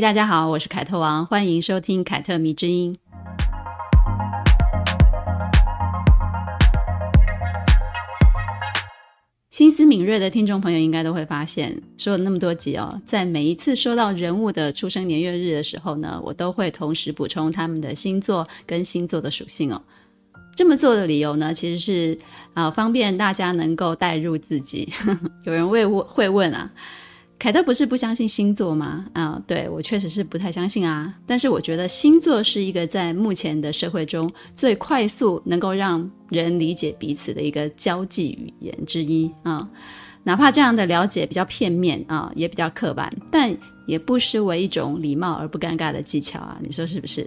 [0.00, 2.96] 大家好，我是凯特王，欢迎收听凯特迷之音。
[9.50, 19.82] 心思敏锐的听众朋友应该都会发现，说了那么多集哦，在每一次说到人物的出生年月日的时候呢，我都会同时补充他们的星座跟星座的属性哦。
[20.54, 22.16] 这么做的理由呢，其实是
[22.54, 24.92] 啊、方便大家能够代入自己。
[25.42, 26.70] 有人会问会问啊。
[27.38, 29.06] 凯特不是不相信星座吗？
[29.12, 31.14] 啊，对，我确实是不太相信啊。
[31.24, 39.68] 但是我觉得星座是一个在目前的社会中最快速能够让人理解彼此的一个交际语言之一啊。
[40.24, 46.58] 哪怕这样的了解比较片面啊，也比较刻板，但也不失为一种礼貌而不尴尬的技巧啊。
[46.60, 47.24] 你说是不是？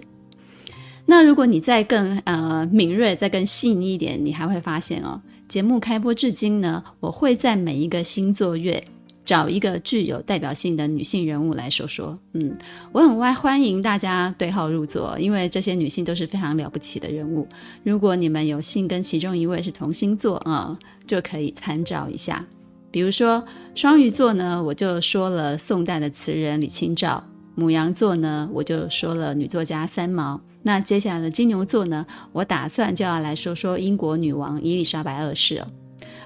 [1.06, 8.84] 那如果你再更呃敏锐，再更细腻一点，你还会发现哦，节目开播至今呢，我会在每一个星座月。
[9.24, 12.56] 找一个具有代表性的女性人物来说说，嗯，
[12.90, 17.46] 我很欢欢迎大家对号入座，因为这些女性都是非常了不起的人物。
[17.84, 22.44] 如果你们有幸跟其中一位是同星座啊，嗯，就可以参照一下。
[22.90, 23.42] 比如说
[23.74, 27.22] 双鱼座呢，我就说了宋代的词人李清照；
[27.56, 30.40] 牡羊座呢，我就说了女作家三毛。
[30.64, 35.66] 那接下来的金牛座呢，我打算就要来说说英国女王伊丽莎白二世哦。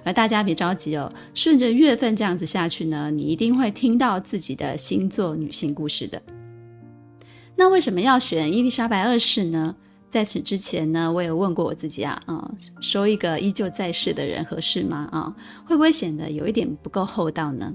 [0.06, 6.22] 而大家别着急哦，顺着月份这样子下去呢，你一定会听到自己的星座女性故事的。
[7.56, 9.74] 那为什么要选伊丽莎白二世呢？
[10.08, 15.08] 在此之前呢，我也问过我自己啊，啊、嗯，说一个依旧在世的人合适吗？
[15.10, 15.34] 啊、
[15.64, 17.74] 会不会显得有一点不够厚道呢？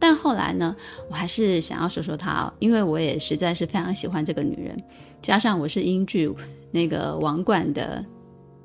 [0.00, 0.74] 但后来呢，
[1.08, 4.76] 我还是想要说说她哦，因为我也实在是非常喜欢这个女人，
[5.22, 6.28] 加上我是英剧
[6.72, 8.04] 那个王冠的。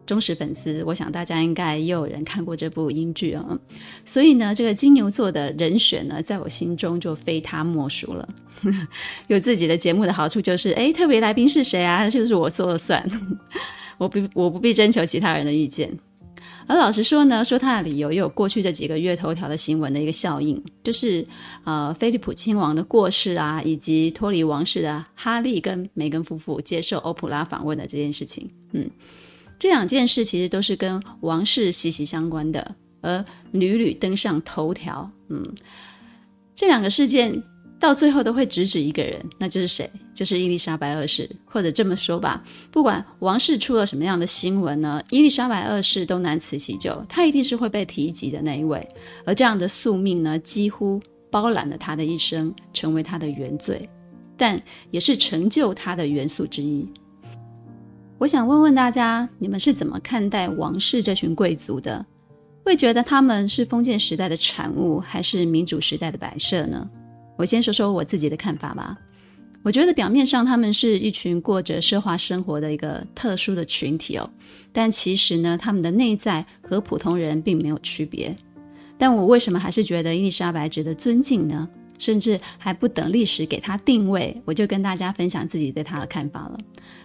[0.06, 3.60] 忠实粉丝，我想大家应该也有人看过这部英剧啊，
[4.04, 8.28] 所以呢，这个金牛座的人选呢，在我心中就非他莫属了。
[9.28, 12.10] 有自己的节目的好处就是，哎，特别来宾是谁啊？
[12.10, 13.04] 就是我说了算，
[13.98, 15.92] 我不我不必征求其他人的意见。
[16.66, 21.26] 而老实说呢，说他的理由也有过去这几个月头条的新闻的一个效应，就是
[21.66, 28.90] 呃，菲利普亲王的过世啊，以及脱离王室的哈利跟梅根夫妇接受欧普拉访问的这件事情，嗯。
[29.60, 35.10] 这两件事其实都是跟王室息息相关的，而屡屡登上头条。
[35.30, 35.56] 嗯，
[36.56, 37.42] 这两个事件
[37.80, 39.90] 到最后都会直指一个人，那就是谁？
[40.14, 41.30] 就是伊丽莎白二世。
[41.46, 48.88] 或者这么说吧，不管王室出了什么样的新闻呢，伊丽莎白二世都难辞其咎，她一定是会被提及的那一位。
[49.26, 53.90] 而这样的宿命呢，几乎包揽了她的一生，成为她的原罪，
[54.38, 54.62] 但
[54.92, 56.88] 也是成就她的元素之一。
[58.24, 62.06] 我想问问大家，你们是怎么看待王室这群贵族的？
[62.64, 66.90] 会觉得他们是封建时代的产物，还是民主时代的摆设呢？
[67.36, 68.98] 我先说说我自己的看法吧。
[69.62, 74.30] 我觉得表面上他们是一群过着奢华生活的一个特殊的群体哦，
[74.72, 78.34] 但其实呢，他们的内在和普通人并没有区别。
[78.98, 81.68] 但我为什么还是觉得伊丽莎白值得尊敬呢？
[82.00, 86.58] 甚至还不等历史给他定位，我就跟大家分享自己对他的看法了。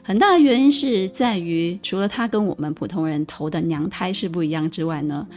[0.09, 5.29] 很大的原因是在于，除了他跟我们普通人投的娘胎是不一样之外呢，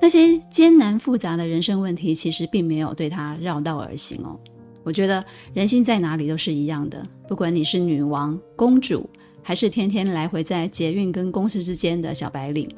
[0.00, 4.38] 那些艰难复杂的人生问题其实并没有对他绕道而行哦。
[4.84, 9.10] 我觉得人心在哪里都是一样的，不管你是女王、公主，
[9.42, 12.72] 还是天天来回在捷运跟公司之间的小白领，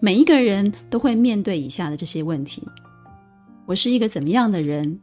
[0.00, 2.60] 每一个人都会面对以下的这些问题：
[3.66, 4.98] 我是一个怎么样的人？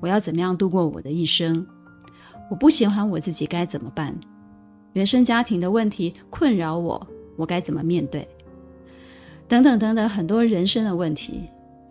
[0.00, 1.64] 我要怎么样度过我的一生？
[2.50, 4.12] 我不喜欢我自己该怎么办？
[4.96, 7.06] 原生家庭的问题困扰我，
[7.36, 8.26] 我该怎么面对？
[9.46, 11.42] 等等等等，很多人生的问题。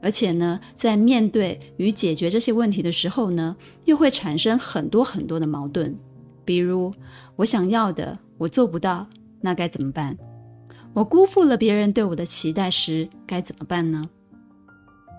[0.01, 5.95] 而且呢，在面对与解决这些问题的时候呢，又会产生很多很多的矛盾。
[6.43, 6.91] 比如，
[7.35, 9.05] 我想要的我做不到，
[9.39, 10.17] 那该怎么办？
[10.91, 14.03] 我辜负了别人对我的期待时，该怎么办呢？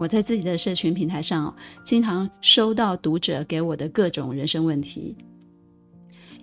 [0.00, 1.54] 我在自己的社群平台上，
[1.84, 5.16] 经常收到读者给我的各种人生问题，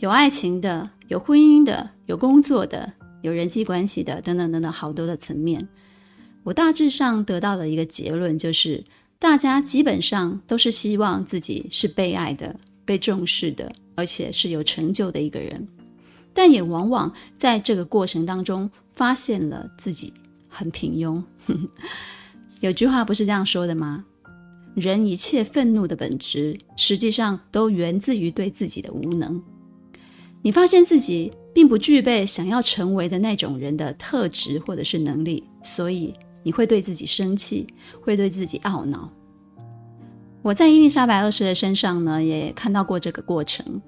[0.04, 2.92] 有爱情的，有婚姻的，有工作的，
[3.22, 5.66] 有人际关系的，等等等等，好多的层面。
[6.44, 8.84] 我大致上得到了一个结论，就是
[9.18, 12.54] 大家基本上都是希望自己是被爱的、
[12.84, 15.66] 被重视的，而且是有成就的一个人，
[16.34, 20.14] 但也往往在这个过程当中发现了自己
[20.50, 21.24] 很平庸。
[22.60, 24.04] 有句话不是这样说的吗？
[24.76, 29.42] 人一切愤怒的本质，实际上都源自于对自己的无能。
[30.46, 36.14] 你发现自己并不具备想要成为的那种人的特质或者是能力，所以
[36.44, 37.66] 你会对自己生气，
[38.02, 39.10] 会对自己懊恼。
[40.42, 43.82] 我在伊丽莎白二世的身上呢，也看到过这个过程。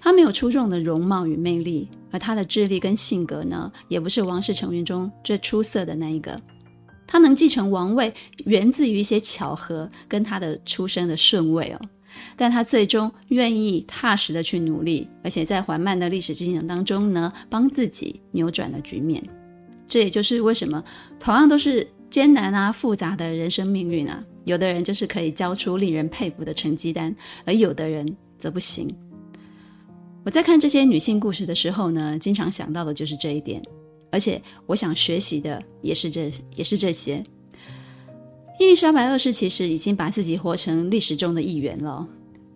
[0.00, 6.36] 她没有出众的容貌与魅力，而她的智力跟性格呢，也不是王室成员中最出色的那一个。
[7.06, 8.12] 她能继承王位，
[8.46, 11.80] 源自于一些巧合跟她的出生的顺位哦。
[12.36, 19.22] 但她最终愿意踏实的去努力，而且在缓慢的历史进程当中呢，帮自己扭转了局面。
[19.86, 20.82] 这也就是为什么
[21.20, 27.14] 同样都是艰难啊、复杂的人生命运啊，有的人就是可以交出令人佩服的成绩单，
[27.44, 28.88] 而有的人则不行。
[30.24, 33.60] 我在看这些女性故事的时候呢，经常想到的就是这一点，
[34.10, 37.22] 而且我想学习的也是这，也是这些。
[38.62, 42.06] 伊丽莎白二世其实已经把自己活成历史中的一员了。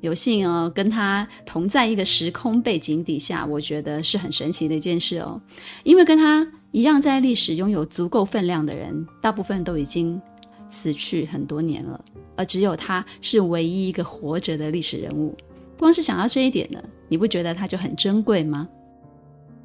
[0.03, 5.43] 有幸哦，跟他同在一个时空背景底下，我觉得是很神奇的一件事哦。
[5.83, 10.23] 因为跟他一样在历史拥有足够分量的人，大部分都已经
[10.71, 12.01] 死去很多年了，
[12.37, 15.37] 而只有他是唯一一个活着的历史人物。
[15.77, 18.69] 光是想到这一点呢，你不觉得他就很珍贵吗？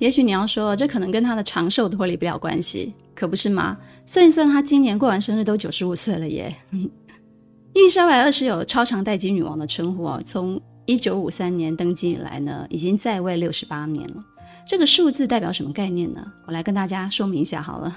[0.02, 3.78] 也许你要说，这可能跟她的长寿脱离不了关系，可不是吗？
[4.04, 6.56] 算一算，她今年过完生日都九十五岁了耶。
[6.72, 14.26] 伊丽莎白二世有“超长待机女王”的称呼哦，从一九五三年登基以来呢，已经在位六十八年了。
[14.66, 16.26] 这个数字代表什么概念呢？
[16.48, 17.96] 我来跟大家说明一下好了。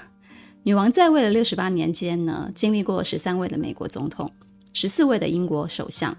[0.61, 4.31] 女王在位的六十八年间呢，经历过十三位的美国总统，
[4.73, 6.15] 十四位的英国首相，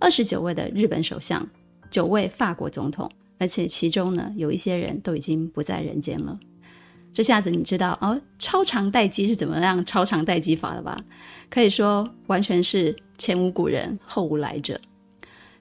[0.00, 1.46] 二十九位的日本首相，
[1.90, 3.10] 九位法国总统。
[3.38, 6.38] 而且其中呢，有一些人都已经不在人间了。
[7.12, 10.98] 这下子你知道哦，超长待机是怎么样超长待机法了吧？
[11.48, 14.78] 可以说完全是前无古人后无来者。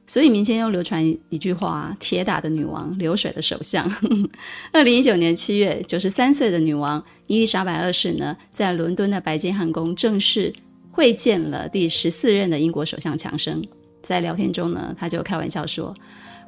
[0.08, 3.90] 所以民间又流传一句话：“铁打的女王，流水的首相。
[4.72, 10.54] ”二零一九年七月，九十三岁的女王伊丽莎白二世呢，在伦敦的白金汉宫正式
[10.92, 13.66] 会见了第十四任的英国首相强生。
[14.04, 15.92] 在聊天中呢，他就开玩笑说。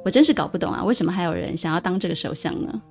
[0.04, 2.82] 我真是搞不懂啊，为什么还有人想要当这个首相呢？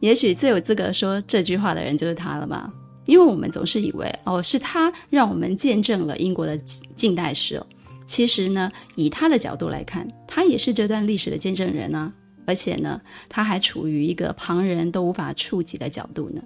[0.00, 2.72] 也许最有资格说这句话的人就是他了吧？
[3.04, 6.56] 因为我们总是以为，哦，是他让我们见证了英国的
[6.94, 7.62] 近代史。
[8.04, 12.12] 其实呢，以他的角度来看，他也是这段历史的见证人啊。
[12.46, 16.42] 而且呢，他还处于一个旁人都无法触及的角度呢。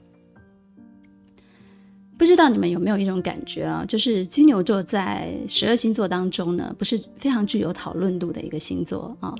[2.20, 3.82] 不知道你们有没有一种感觉啊？
[3.88, 9.34] 就是金牛座在十二星座当中呢，不是非常具有讨论度的一个星座啊。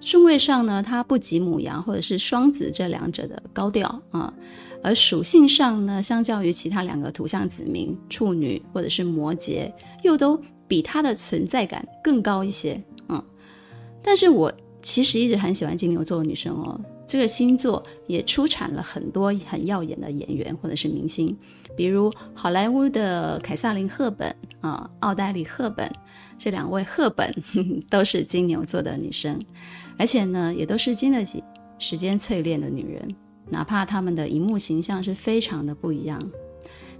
[0.00, 4.34] 顺位上呢，它不及母羊或者是双子这两者的高调啊，
[4.82, 9.72] 而属性上呢，相较于其他两个土象子民处女或者是摩羯，
[10.02, 10.36] 又都
[10.66, 12.82] 比它的存在感更高一些。
[13.10, 13.24] 嗯，
[14.02, 14.52] 但是我
[14.82, 21.34] 其实一直很喜欢金牛座的女生哦，这个星座也出产了很多很耀眼的演员或者是明星，
[21.76, 25.90] 比如好莱坞的凯撒琳·赫本啊，奥黛丽·赫本
[26.38, 29.40] 这两位赫本呵 呵都是金牛座的女生。
[29.98, 31.42] 而且呢，也都是经得起
[31.78, 33.14] 时间淬炼的女人，
[33.50, 36.20] 哪怕她们的荧幕形象是非常的不一样。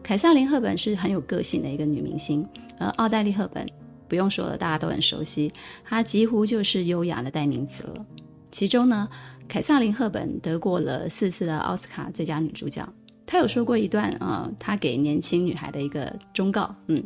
[0.03, 2.47] 凯萨琳·赫本是很有个性的一个女明星，
[2.79, 3.67] 而奥黛丽·赫本
[4.07, 5.51] 不用说了，大家都很熟悉，
[5.85, 8.07] 她几乎就是优雅的代名词了。
[8.51, 9.09] 其中呢，
[9.49, 12.87] 凯萨琳·赫本得过了四次的奥斯卡最佳女主角。
[13.27, 17.03] 她有说过一段啊，呃，她给年轻女孩的一个忠告，嗯。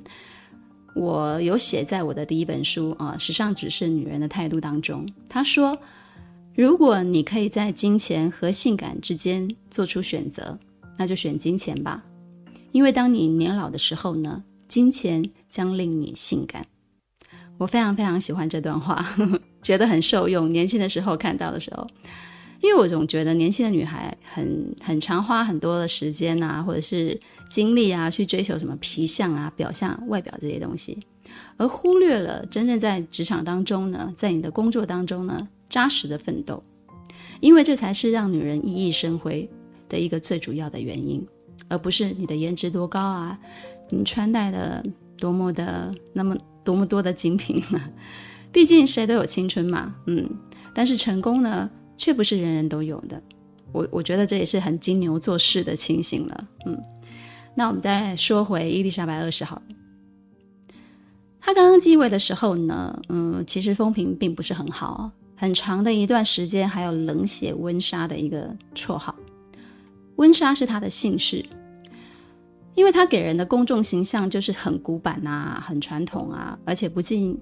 [0.95, 5.07] 我有写在我的第一本书啊，《时尚只是女人的态度》当中。
[5.29, 5.79] 他说
[6.57, 10.59] ：“如果你可以在金钱和性感之间做出选择，
[10.97, 12.03] 那就选金钱吧，
[12.73, 16.67] 因为当你年老的时候呢，金钱将令你性感。”
[17.59, 19.07] 我非常非常喜欢这段话，
[19.63, 20.51] 觉得很受用。
[20.51, 21.87] 年轻的时候看到的时候，
[22.61, 27.19] 因为我总觉得年轻的女孩很很常花很多的时间啊，或者是。
[27.51, 30.99] 精力啊，去追求什么皮相啊、表象、外表这些东西，
[31.57, 36.63] 而忽略了真正在职场当中呢，在你的工作当中呢，扎实的奋斗，
[37.41, 39.49] 因为这才是让女人熠熠生辉
[39.89, 41.27] 的一个最主要的原因，
[41.69, 43.39] 而不是你的颜值多高啊，
[43.89, 44.85] 你穿戴的
[45.17, 47.91] 多么的那么多么多的精品啊。
[48.53, 50.29] 毕竟谁都有青春嘛，嗯，
[50.75, 53.23] 但是成功呢，却不是人人都有的。
[53.73, 56.81] 我我觉得这也是很金牛做事的情形了，嗯。
[57.55, 59.61] 那我们再说回伊丽莎白二世好，
[61.41, 69.15] 她刚刚继位的时候呢，嗯，其实风评并不是很好，很长的一段时间还有冷血温莎的一个绰号，
[70.17, 71.45] 温莎是她的姓氏。
[72.75, 77.37] 因为他给人的公众形象就是很古板啊，很传统啊，而且不进，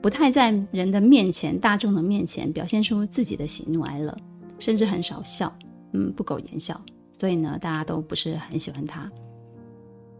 [0.00, 4.16] 不太在人的面前、大众的面前表现出自己的喜怒哀乐，
[4.58, 5.52] 甚至很少笑，
[5.92, 6.80] 嗯，不苟言笑，
[7.18, 9.10] 所以呢，大家都不是很喜欢他。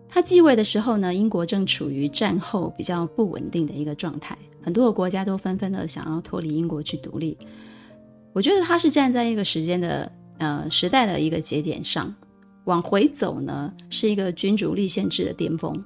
[0.08, 7.38] 他继位的时候呢，英国正处于战后比较不稳定的一个状态，很多的国家都纷纷的想要脱离英国去独立。
[8.32, 12.14] 我觉得他是站在一个时间的呃时代的一个节点上，
[12.64, 15.80] 往回走呢是一个君主立宪制的巅峰，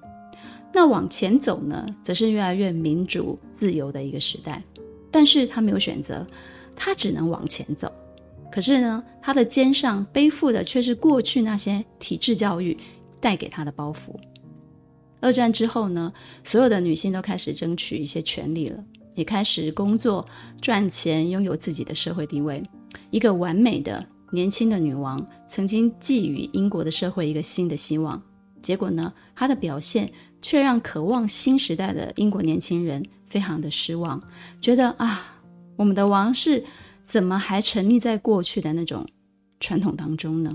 [0.74, 4.62] 那往前走呢则是越来越民主自由的一个时代。
[5.10, 6.26] 但是他没有选择，
[6.76, 7.90] 他只能往前走。
[8.52, 12.76] 可是呢，他的肩上背负的却是过去那些体制教育。
[13.20, 14.14] 带给他的包袱。
[15.18, 16.12] 二战之后呢，
[16.44, 20.28] 所有的女性都开始争取一些权利了，也开始工作
[20.60, 22.62] 赚钱，拥有自己的社会地位。
[23.10, 28.22] 一个完美的年轻的女王，曾经寄予英国的社会一个新的希望。
[28.60, 30.12] 结果呢，她的表现
[30.44, 34.22] 却让渴望新时代的英国年轻人非常的失望，
[34.60, 35.40] 觉得啊，
[35.74, 36.62] 我们的王室
[37.02, 39.08] 怎么还沉溺在过去的那种
[39.58, 40.52] 传统当中呢？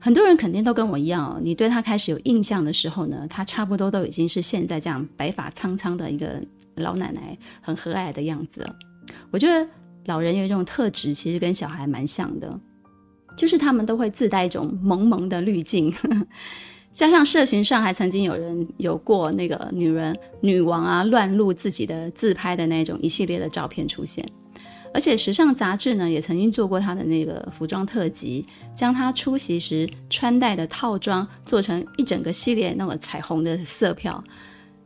[0.00, 6.42] 很多人肯定都跟我一样，你对他开始有印象的时候呢，他差不多都已经是现在这样白发苍苍的一个
[6.74, 8.74] 老奶奶，很和蔼的样子了。
[9.30, 9.64] 我觉得
[10.06, 12.58] 老人有一种特质，其实跟小孩蛮像的，
[13.36, 15.94] 就是他们都会自带一种萌萌的滤镜，
[16.96, 24.26] 加上社群上还曾经有人有过那个女人女王啊乱录自己的自拍的那种一系列的照片出现。
[24.94, 34.24] 而且时尚杂志呢，也曾经做过她的那个服装特辑，将她出席时穿戴的套装做成一整个系列那种彩虹的色票。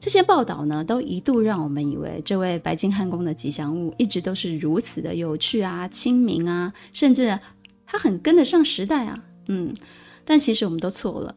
[0.00, 7.38] 这些报道呢，都一度让我们以为这位白金汉宫的吉祥物一直都是如此的有趣啊、亲民啊，甚至
[7.87, 9.17] 他很跟得上时代啊。
[9.47, 9.73] 嗯，
[10.25, 11.33] 但其实我们都错了。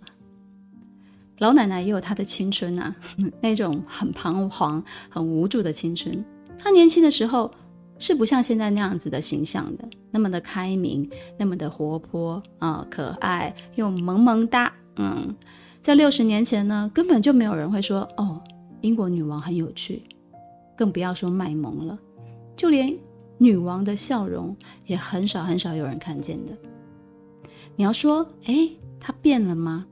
[1.40, 2.96] 老奶奶也有她的青春啊，
[3.42, 6.24] 那种很彷徨、很无助的青春。
[6.58, 7.52] 她年轻的时候。
[8.00, 14.74] 是不像现在那样子的形象的，那么的开明，那么的活泼啊、可爱又萌萌哒。
[14.98, 15.34] 嗯，
[15.80, 18.42] 在六十年前呢，根本就没有人会说哦，
[18.82, 20.04] 英国女王很有趣，
[20.75, 21.98] 更不要说卖萌了。
[22.58, 22.94] 就连
[23.38, 24.54] 女王的笑容
[24.86, 26.52] 也很少很少有人看见的。
[27.78, 28.68] 你要说，哎，
[29.00, 29.86] 她变了吗？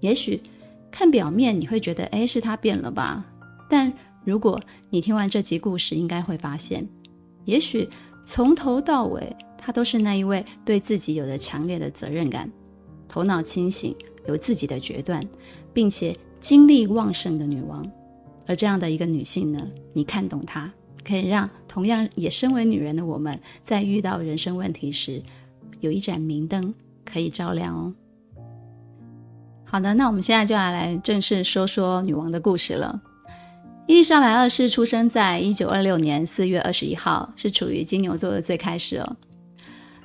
[0.00, 0.42] 也许
[0.98, 3.24] 看表面你会觉得，哎，是她变了吧？
[3.70, 3.92] 但
[4.24, 6.84] 如果你听完这集故事，应该会发现。
[7.44, 7.88] 也许
[8.24, 12.50] 从头到尾，她都是那一位对自己有着强烈的责任感、
[13.06, 13.94] 头脑清醒、
[14.26, 15.24] 有自己的决断，
[15.72, 17.88] 并且精力旺盛的女王。
[18.48, 20.68] 而这样的一个女性呢，你看懂她，
[21.06, 25.22] 可以让同样也身为女人的我们，在遇到人生问题时，
[25.78, 26.74] 有一盏明灯
[27.04, 27.94] 可以照亮哦。
[29.70, 32.98] 好的，那我们现在就要来正式说说女王的故事了。
[33.86, 39.16] 伊丽莎白二世出生在一九二六年四月二十一号，是处于金牛座的最开始哦。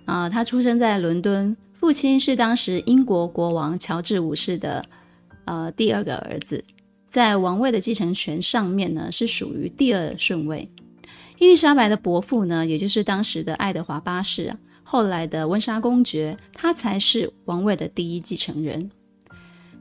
[0.04, 4.84] 啊，他出生在伦敦，父亲是当时英国国王乔治五世的
[5.46, 6.62] 呃第二个儿子，
[7.08, 10.70] 在王位的继承权上面呢是属于第二顺位。
[11.40, 14.54] 伊丽莎白的伯父呢，也就是当时的爱德华八世，
[14.84, 18.92] 后来的温莎公爵，他才是王位的第一继承人。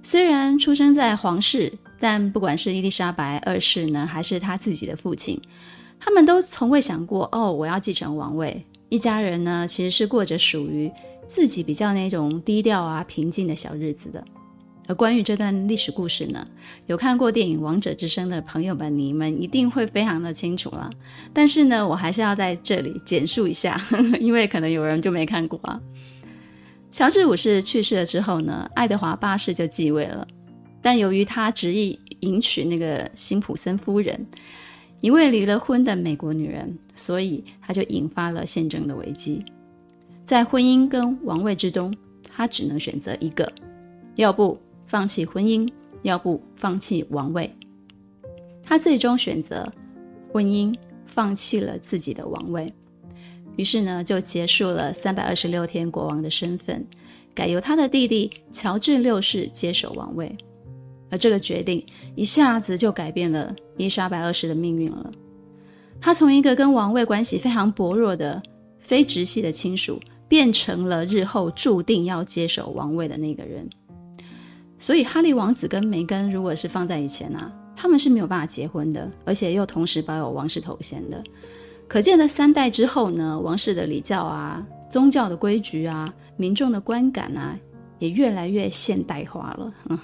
[0.02, 1.72] 虽然出生在皇室。
[2.04, 5.40] 但不管是伊丽莎白二世呢，还是他自己的父亲，
[6.00, 8.66] 他们都从未想过哦，我要继承王位。
[8.88, 10.90] 一家人呢，其实是过着属于
[11.28, 14.24] 自己比较那种低调啊、平静的小日子的。
[14.88, 16.44] 而关于这段历史故事呢，
[16.86, 20.90] 有看过电影《王者之声》的朋友们，你们一定会非常的清楚了。
[21.32, 23.80] 但是呢，我还是要在这里简述一下，
[24.18, 25.80] 因为可能有人就没看过啊。
[26.92, 30.28] 乔治五世去世了之后呢，爱德华八世就继位了。
[30.82, 34.26] 但由于他执意迎娶那个辛普森夫人，
[35.00, 39.42] 一位离了婚的美国女人，所以他就引发了宪政的危机。
[40.22, 41.92] 在婚姻跟王位之中，
[42.28, 43.50] 他只能选择一个，
[44.16, 45.66] 要不放弃婚姻，
[46.02, 47.50] 要不放弃王位。
[48.62, 49.66] 他最终选择
[50.30, 52.70] 婚姻，放弃了自己的王位。
[53.56, 56.84] 于是呢，就结束了三百二十六天国王的身份，
[57.34, 60.34] 改由他的弟弟乔治六世接手王位。
[61.10, 65.10] 而这个决定一下子就改变了伊莎白二世的命运了。
[66.00, 68.42] 他从一个跟王位关系非常薄弱的
[68.80, 73.68] 非直系的亲属，变成了日后注定要接手王位的那个人。
[74.78, 81.22] 所以，哈利王子跟梅根如果是放在以前啊，他们是没有办法结婚的，而且又同时保有王室头衔的。
[81.92, 87.54] 可见了三代之后呢，王室的礼教啊、宗教的规矩啊、民众的观感啊，
[87.98, 89.70] 也越来越现代化了。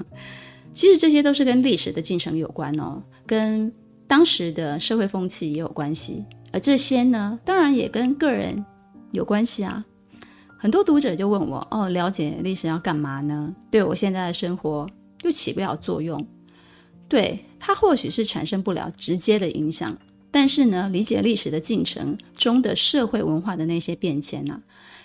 [0.75, 3.73] 其实这些都是跟历史的进程有关哦，跟
[4.07, 6.23] 当时的社会风气也有关系。
[6.53, 8.63] 而这些呢，当然也跟个人
[9.13, 9.83] 有关系啊。
[10.59, 13.51] 很多读者就问我：“哦，了解历史要干嘛呢？
[13.71, 14.87] 对我现在的生活
[15.23, 16.23] 又起不了作用。”
[17.09, 19.97] 对，它或许是产生不了直接的影响，
[20.31, 24.61] 但是呢，理解历史的进程中的社会文化的那些变迁呢、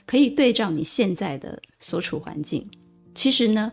[0.06, 2.68] 可以对照你现在的所处环境，
[3.15, 3.72] 其实呢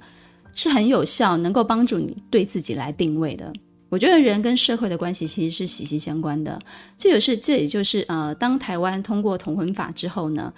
[0.54, 3.52] 是很有效，能够帮助你对自己来定位的。
[3.88, 6.56] 我觉得人跟社会的关系其实是息息相关的。
[6.96, 10.52] 这也是，这也就是呃，当台湾通过同婚法之后呢，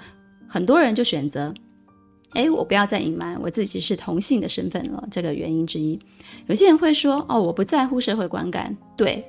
[0.46, 1.54] 很多人就选择，
[2.32, 5.08] 哎，我不要再隐瞒我自己是同性的身份了。
[5.10, 5.98] 这个原因之一，
[6.46, 8.76] 有些人会说，哦，我不在乎社会观感。
[8.98, 9.24] 对，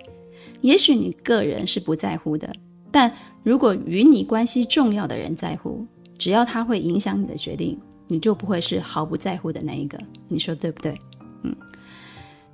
[0.63, 2.49] 也许你个人是不在乎的，
[2.89, 5.85] 但如果与你关系重要的人在乎，
[6.17, 7.77] 只要他会影响你的决定，
[8.07, 9.99] 你就不会是毫不在乎的那一个。
[10.29, 10.97] 你说对不对？
[11.43, 11.53] 嗯。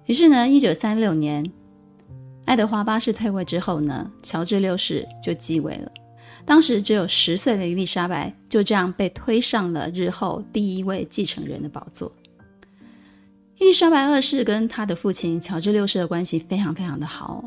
[0.08, 1.46] 于是呢，一九三六年，
[2.46, 5.92] 爱德华八世退位之后呢，乔治六世就继位了。
[6.46, 12.12] 当时只有十岁的伊丽莎白就这样被推上了日后第一位继承人的宝座。
[13.60, 17.46] 伊丽莎白二世跟他的父亲乔治六世的关系非常非常的好。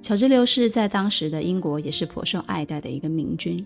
[0.00, 3.64] 乔治六世在当时的英国也是颇受爱戴的一个明君。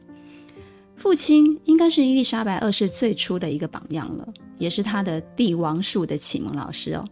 [0.97, 7.05] 父亲应该是伊丽莎白二世最初的一个榜样了，也是他的帝王术的启蒙老师哦。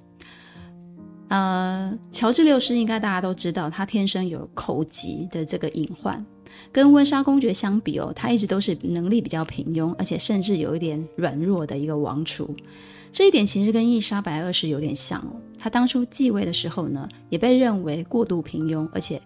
[1.29, 6.25] 呃，乔治六世应该大家都知道，他天生有口疾的这个隐患，
[6.71, 12.55] 跟温莎公爵相比哦，他一直都是能力比较平庸，而且甚至有一点软弱的一个王储。
[13.13, 15.37] 这一点其实跟伊莎白二世有点像哦。
[15.59, 19.21] 他当初继位的时候呢，也被认为过度平庸，而且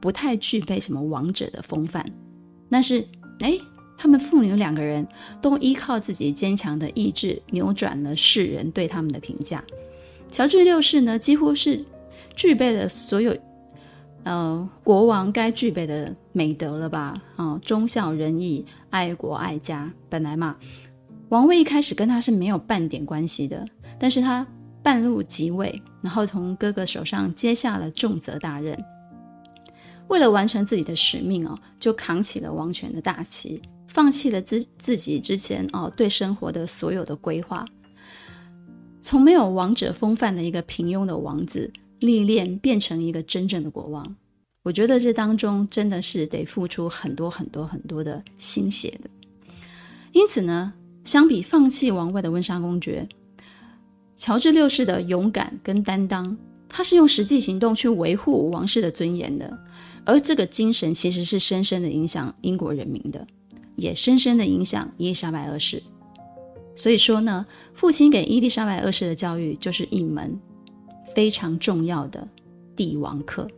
[0.00, 2.04] 不太具备什么王者的风范。
[2.70, 3.02] 但是，
[3.40, 3.58] 哎，
[3.96, 5.06] 他们父女两个人
[5.40, 9.64] 都依靠自己坚强的意志，扭转了世人对他们的评价。
[10.30, 11.82] 乔治六世呢，几乎是
[12.36, 13.34] 具备了所有，
[14.24, 17.14] 呃，国王该具备的美德了吧？
[17.36, 19.90] 啊、忠孝仁义、爱国爱家。
[20.10, 20.54] 本来嘛，
[21.28, 23.66] 王位一开始跟他是没有半点关系的，
[23.98, 24.46] 但是他
[24.82, 28.78] 半路即位，然后从哥哥手上接下了重责大任，
[30.08, 37.64] 为了完成自己的使命哦，就扛起了王权的大旗，放弃了自自己之前哦对生活的所有的规划。
[39.00, 44.16] 从没有王者风范的一个平庸的王子，历练变成一个真正的国王，
[44.62, 49.10] 我觉得这当中真的是得付出很多很多很多的心血的。
[50.12, 50.72] 因此呢，
[51.04, 53.08] 相比放弃王位的温莎公爵，
[54.16, 56.36] 乔治六世的勇敢跟担当，
[56.68, 59.58] 他是用实际行动去维护王室的尊严的，
[60.04, 63.26] 而这个精神其实是深深的影响英国人民的，
[63.76, 65.82] 也深深的影响伊丽莎白二世。
[66.76, 70.38] 所以说呢，父亲给伊丽莎白二世的教育就是一门
[71.14, 72.28] 非常重要的
[72.76, 73.48] 帝王课。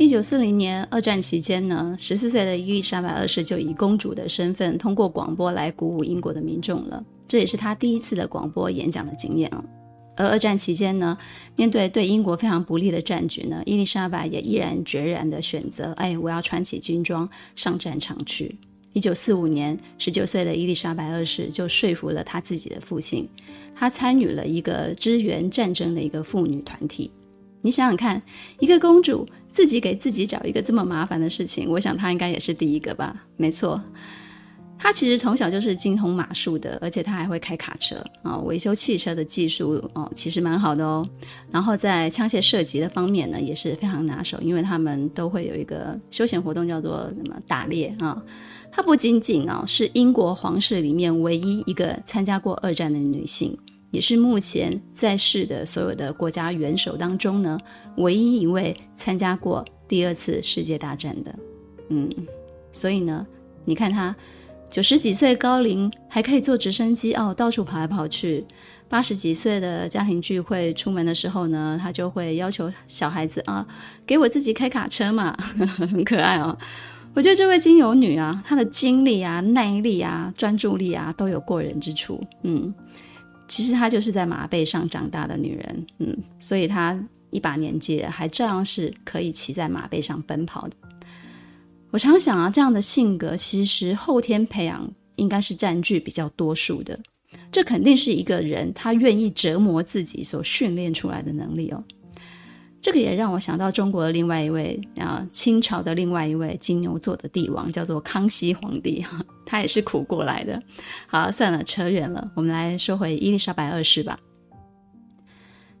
[0.00, 9.62] 一九四零年二战期间呢，十四岁的伊丽莎白二世就以公主的身份通过广播来鼓舞英国的民众了，这也是她第一次的广播演讲的经验啊。
[10.16, 11.18] 而二战期间呢，
[11.54, 18.58] 面对对英国非常不利的战局呢，伊丽莎白也毅然决然的选择，哎，我要穿起军装上战场去。
[18.94, 23.28] 一九四五年，十九岁的伊丽莎白二世就说服了她自己的父亲，
[23.74, 27.10] 她参与了一个支援战争的一个妇女团体。
[27.62, 28.22] 你想想看，
[28.58, 33.14] 一个公主自己给自己找一个这么麻烦的事情，我想她应该也是第一个吧？
[33.36, 33.80] 没错，
[34.78, 41.06] 她其实从小就是精通马术的，而且她还会开卡车啊，维修汽车的技术哦，其实蛮好的哦。
[41.50, 48.22] 然后在枪械射击的方面呢，也是非常拿手，因为他们都会有一个休闲活动叫做什么打猎啊。
[48.72, 53.58] 她不仅仅啊是英国皇室里面唯一一个参加过二战的女性，
[53.90, 57.58] 也是目前在世的所有的国家元首当中呢，
[57.96, 61.34] 唯一一位参加过第二次世界大战的。
[61.88, 62.08] 嗯，
[62.72, 63.26] 所以呢，
[63.64, 64.14] 你看她
[64.70, 68.44] 九十几岁高龄还可以坐直升机哦，到处跑来跑去。
[68.88, 73.64] 八十几岁的家庭聚会出门的时候呢，她就会要求小孩子啊，
[74.04, 75.36] 给我自己开卡车嘛，
[75.78, 76.56] 很可爱哦。
[77.14, 82.20] 我觉得这位金牛女啊，她的精力啊、耐力啊、专注力啊，都有过人之处。
[82.42, 82.74] 嗯，
[83.50, 85.86] 其实她就是在马背上长大的女人。
[85.98, 86.98] 嗯，所以她
[87.30, 90.76] 一把年纪了，还照样是可以骑在马背上奔跑的。
[91.90, 96.98] 我常想啊，这样的性格其实后天培养应该是占据比较多数的。
[97.50, 101.82] 这肯定是一个人他愿意折磨自己所训练出来的能力哦。
[102.82, 109.04] 这个也让我想到中国的另外一位啊，清朝的另外一位金牛座的帝王，叫做康熙皇帝，
[109.44, 110.62] 他也是苦过来的。
[111.06, 114.18] 好，算了，扯远了，我们来说回伊丽莎白二世吧。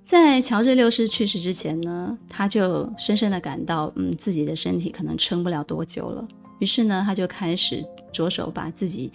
[0.04, 6.28] 在乔治六世去世之前呢，他就深深的感到，嗯，自己的身体可能撑不了多久了。
[6.58, 7.82] 于是呢，他就开始
[8.12, 9.10] 着手把自己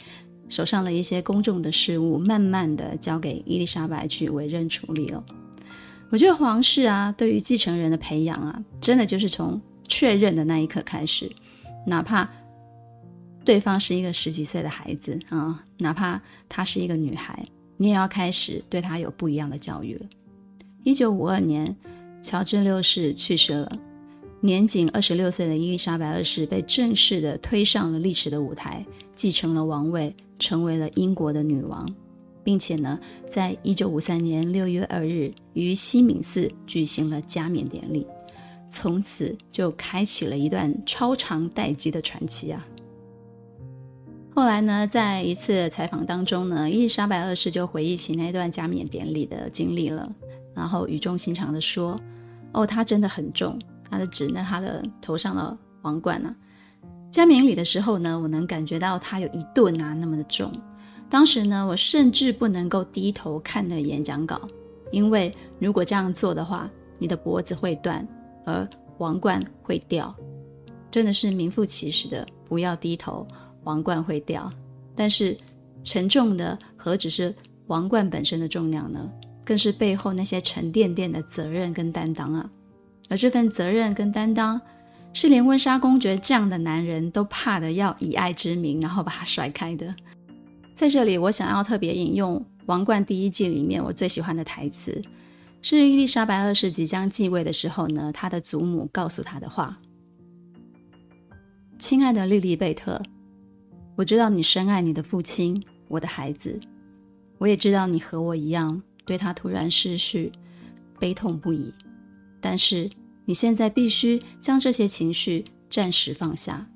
[0.50, 5.24] 手上的一些公众的事务，慢慢的交给伊丽莎白去委任处理了。
[6.16, 11.30] 我觉得皇室啊，对于继承人的培养啊，真的就是从确认的那一刻开始，
[11.86, 12.30] 哪怕
[13.44, 20.06] 对方是一个十几岁的孩子啊，哪怕她是一个女孩，你也要开始对她有不一样的教育了。
[20.86, 21.76] 一九五二年，
[22.24, 23.70] 乔治六世去世了，
[24.40, 28.86] 年仅二十六岁的伊丽莎白二世被正式的推上了历史的舞台，
[29.18, 31.86] 继承了王位，成为了英国的女王。
[32.46, 38.06] 并且呢，在一九五三年六月二日于西敏寺举行了加冕典礼，
[38.70, 42.64] 从此就开启了一段超长待机的传奇啊。
[44.36, 50.08] 后来呢，在一次采访当中呢，伊丽莎白二世就回忆起那段加冕典礼的经历了，
[50.54, 52.00] 然后语重心长地说
[52.54, 56.36] ：“哦，它真的很重，它的指呢他的头上的皇冠啊，
[57.10, 60.52] 加冕礼的时候呢，我能感觉到它有一吨啊那么的重。”
[61.10, 64.42] 当时呢，我甚至不能够低头看那演讲稿，
[64.92, 68.06] 因为如果这样做的话，你的脖子会断，
[68.46, 70.14] 而王冠会掉。
[70.90, 73.28] 真的是名副其实的，不要低头，
[73.64, 74.52] 王冠会掉。
[74.96, 75.38] 但是
[75.84, 77.34] 沉重的何止是
[77.68, 79.10] 王冠本身的重量呢？
[79.44, 82.50] 更是背后那些沉甸甸的责任跟担当啊！
[83.10, 84.60] 而这份责任跟担当，
[85.14, 89.94] 是连温莎公爵这样的男人都怕的要以爱之名，然后把他甩开的。
[90.76, 95.02] 在这里，我想要特别引用《王冠》第一季里面我最喜欢的台词，
[95.62, 99.80] 是伊丽莎白二世即将继位的时候呢，她的祖母告诉她的话
[101.80, 103.02] ：“亲爱的莉莉贝特，
[103.96, 106.60] 我知道你深爱你的父亲，我的孩子，
[107.38, 110.30] 我也知道你和我一样对他突然逝去
[111.00, 111.74] 悲痛不已。
[112.42, 112.90] 但是
[113.24, 116.68] 你现在必须将这些情绪暂时放下，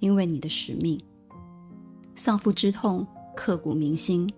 [0.00, 1.00] 因为你的使命，
[2.14, 3.06] 丧父之痛。”
[3.38, 4.28] 刻骨铭心，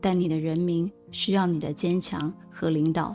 [0.00, 3.12] 但你的人民需要你的坚强和领导。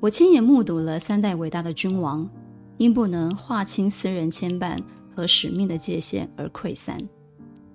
[0.00, 2.28] 我亲眼目睹了三代伟大的君王，
[2.76, 4.78] 因不能划清私人牵绊
[5.16, 6.98] 和使命的界限而溃散。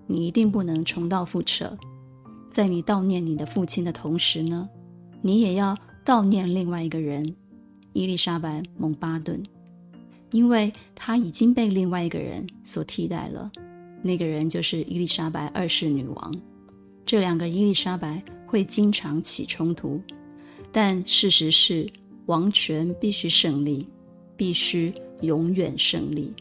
[0.05, 1.75] 你一定不能重蹈覆辙。
[2.51, 4.69] 在你悼念你的父亲的同时呢，
[5.23, 7.35] 你也要悼念另外一个人——
[7.93, 9.41] 伊丽莎白·蒙巴顿，
[10.29, 13.51] 因为她已经被另外一个人所替代了。
[14.03, 16.35] 那个人就是伊丽莎白二世女王。
[17.05, 19.99] 这两个伊丽莎白会经常起冲突，
[20.71, 21.89] 但事实是，
[22.27, 23.87] 王权必须胜利，
[24.37, 26.31] 必须永远胜利。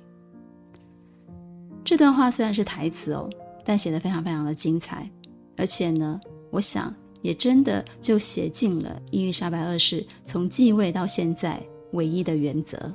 [1.85, 3.29] 这段话虽然是台词哦，
[3.65, 5.09] 但写得非常非常的精彩，
[5.57, 6.21] 而且呢，
[6.51, 11.61] 我想也真的就写进了伊丽莎白二世从继位到现在
[11.93, 12.93] 唯一的原则：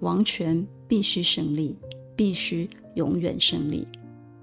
[0.00, 1.74] 王权必须胜利，
[2.14, 2.68] 必须。
[2.94, 3.86] 永远胜利，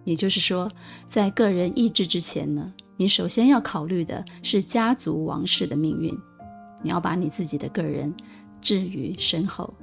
[0.03, 0.69] 也就是说，
[1.07, 6.17] 在个人意志之前呢，你首先要考虑的是家族王室的命运。
[6.81, 8.13] 你要把你自己的个人
[8.61, 9.73] 置于身后。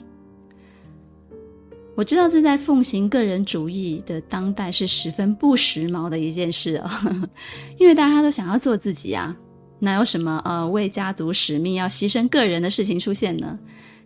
[1.95, 6.91] 我知道这在奉行个人主义的当代是十分不时髦的一件事哦，
[7.79, 9.37] 因为大家都想要做自己啊，
[9.79, 13.59] 哪有什么呃为家族使命要牺牲个人的事情出现呢？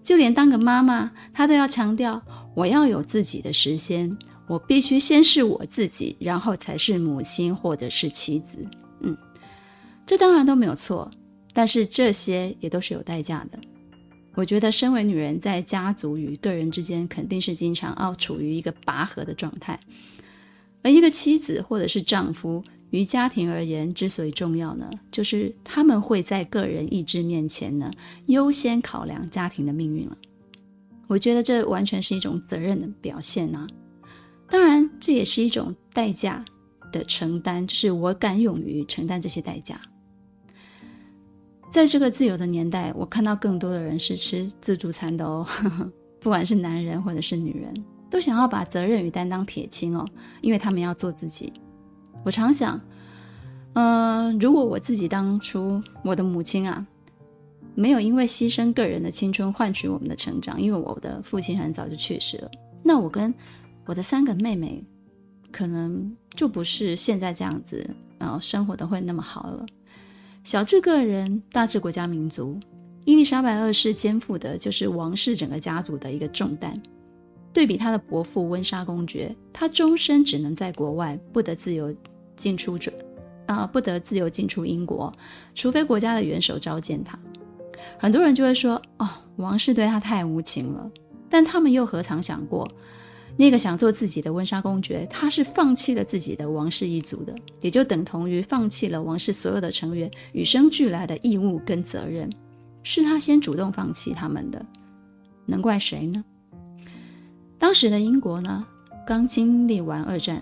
[0.02, 2.20] 就连当个妈妈，她都要强调
[2.54, 4.16] 我要有自己的时间。
[4.50, 8.56] 我必须先是我自己，然后才是母亲或者是妻子。
[8.98, 9.16] 嗯，
[10.04, 11.08] 这当然都没有错，
[11.52, 13.60] 但是这些也都是有代价的。
[14.34, 19.78] 我觉得，身为女人，在家族与个人之间，肯定是经常要处于一个拔河的状态。
[20.82, 22.60] 而一个妻子或者是丈夫，
[22.90, 27.88] 于家庭而言，之所以重要呢，就是他们会在个人意志面前呢，
[28.26, 30.16] 优先考量家庭的命运了。
[31.06, 33.64] 我觉得这完全是一种责任的表现啊。
[34.50, 36.44] 当然，这也是一种代价
[36.92, 39.80] 的承担，就是我敢勇于承担这些代价。
[41.70, 45.46] 在这个自由的年代，我看到更多的人是吃自助餐的哦，
[46.20, 47.72] 不管是男人或者是女人，
[48.10, 50.04] 都想要把责任与担当撇清哦，
[50.40, 51.52] 因为他们要做自己。
[52.24, 52.78] 我常想，
[53.74, 56.84] 嗯、如果我自己当初我的母亲啊，
[57.76, 62.50] 没有因为牺牲个人的青春换取我们的成长，因为我的父亲很早就去世了，
[62.82, 63.32] 那我跟
[63.86, 64.84] 我的三个妹妹，
[65.50, 67.88] 可能就不是现在这样子，
[68.18, 69.66] 然后生活的会那么好了。
[70.44, 72.58] 小至个人，大至国家民族，
[73.04, 76.80] 伊丽莎白二世肩负的就是王室整个家族的一个重担。
[77.52, 81.92] 对比她的伯父温莎公爵，她终身只能在国外，不得自由
[82.36, 82.94] 进出准
[83.46, 85.12] 啊，不得自由进出英国，
[85.54, 87.18] 除非国家的元首召见她。
[87.98, 90.88] 很多人就会说：“哦，王室对她太无情了。”
[91.28, 92.68] 但他们又何尝想过，
[93.40, 102.30] 那个想做自己的温莎公爵，他是放弃了自己的王室一族的，也就等同于放弃了王室所有的成员与生俱来的义务跟责任，
[102.82, 104.62] 是他先主动放弃他们的，
[105.46, 106.22] 能怪谁呢？
[107.58, 108.62] 当时的英国呢，
[109.06, 110.38] 刚经历完二战，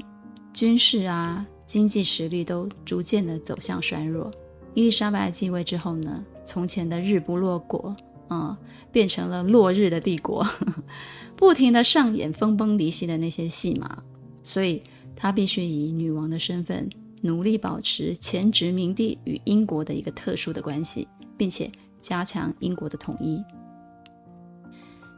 [0.53, 4.29] 军事啊、经济实力都逐渐的走向衰弱。
[4.75, 7.95] 伊丽莎白继位之后呢，从前的日不落国。
[8.29, 10.47] 啊、嗯，变成了落日的帝国，
[11.37, 14.03] 不停的上演分崩离析的那些戏码，
[14.43, 14.83] 所以
[15.17, 16.89] 她必须以女王的身份，
[17.23, 23.43] 努力保持前殖民地与英国的一个特殊的关系，并且加强英国的统一。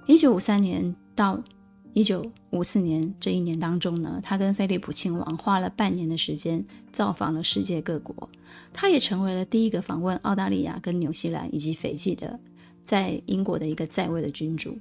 [0.06, 1.40] 一九五三年到
[1.92, 8.28] 一九五四年这一年当中呢，她跟菲利普亲王花了半年的时间造访了世界各国，
[8.72, 12.38] 她也成为了第一个访问澳大利亚跟纽西兰以及斐济的。
[12.90, 14.76] 在英国的一个在位的君主，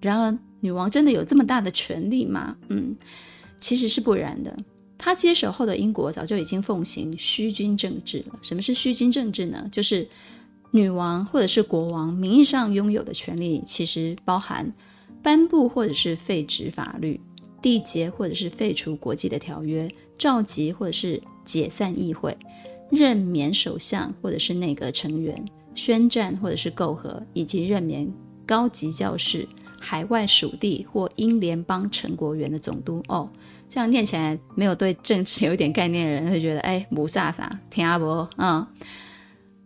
[0.00, 2.56] 然而女王真的有这么大的权力吗？
[2.70, 2.96] 嗯，
[3.60, 4.56] 其实是不然的。
[4.96, 8.38] 她接手后的英国早就已经奉行虚君政治了。
[8.40, 9.68] 什么是虚君政治呢？
[9.70, 10.08] 就是
[10.70, 14.72] 女王或者是国王名义上拥有的权力，其实包含
[15.22, 17.20] 颁布或者是废止法律、
[17.60, 22.34] 缔结或者是废除国际的条约、召集或者是解散议会、
[22.90, 25.44] 任免首相或者是内阁成员。
[25.74, 28.10] 宣战或者是媾和，以及任免
[28.46, 29.46] 高级教士、
[29.80, 33.02] 海外属地或英联邦成国元的总督。
[33.08, 33.28] 哦，
[33.68, 38.66] 这样念起来没有对政治有点概念的人会觉得，哎，母萨萨，听阿伯嗯。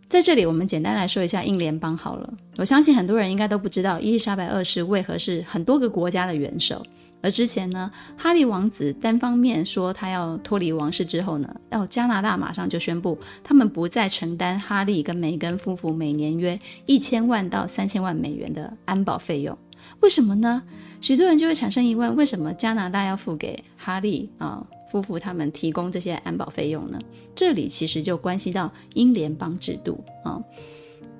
[0.07, 2.33] 在这里，我们简单来说一下英联邦好了。
[2.57, 6.83] 我相信很多人应该都不知道，伊丽莎白二世为何是很多个国家的元首。
[7.21, 19.57] 而之前呢，哈利王子单方面说他要脱离王室之后呢，要加拿大马上就宣布他们不再承担哈利跟梅根夫妇每年约一千万到三千万美元的安保费用。
[19.99, 20.63] 为什么呢？
[21.01, 26.99] 许多人就会产生疑问：为什么加拿大要付给哈利啊夫妇他们提供这些安保费用呢？
[27.35, 30.41] 这里其实就关系到英联邦制度啊。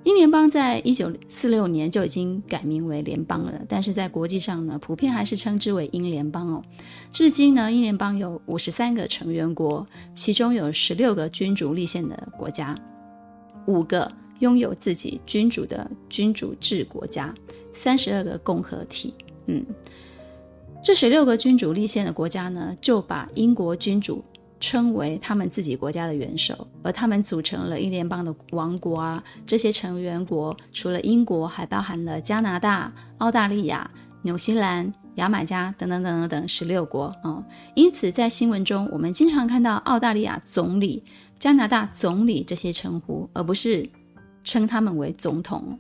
[0.05, 6.63] 英联邦在一九四六年就已经改名为联邦了，但是在国际上呢，普遍还是称之为英联邦哦。
[7.11, 9.85] 至今呢，英联邦有五十三个成员国，
[10.15, 12.73] 其中有十六个君主立宪的国家，
[13.67, 14.09] 五个
[14.39, 17.33] 拥有自己君主的君主制国家，
[17.73, 19.13] 三十二个共和体。
[19.47, 19.65] 嗯，
[20.81, 24.23] 这十六个君主立宪的国家呢，就把英国君主。
[24.59, 29.23] 称为他们自己国家的元首，而他们组成了英联邦的王国啊。
[29.45, 33.89] 这些成员国除了英国，还包含了加拿大、澳大利亚、
[34.21, 37.41] 纽西兰、牙买加等等等等等十六国啊、
[37.73, 41.03] 因此，在新闻中，我们经常看到澳大利亚总理、
[41.39, 43.89] 加拿大总理这些称呼，而不是
[44.43, 45.79] 称他们为总统。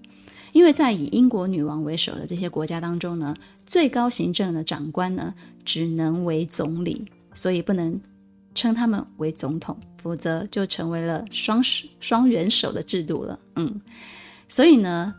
[0.51, 7.99] 因为在以英国女王为首的这些国家当中呢，最高行政的长官呢，只能为总理，所以不能。
[8.59, 11.61] 称他们为总统，否则就成为了双
[12.01, 13.39] 双元首的制度了。
[13.55, 13.79] 嗯，
[14.49, 15.15] 所以呢，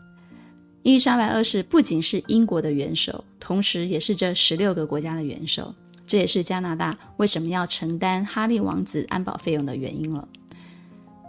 [0.82, 5.74] 伊丽莎白二世不仅是英国的元首，同时也是这十六个国家的元首。
[6.06, 10.28] 这也是加拿大为什么要承担哈利王子安保费用的原因了。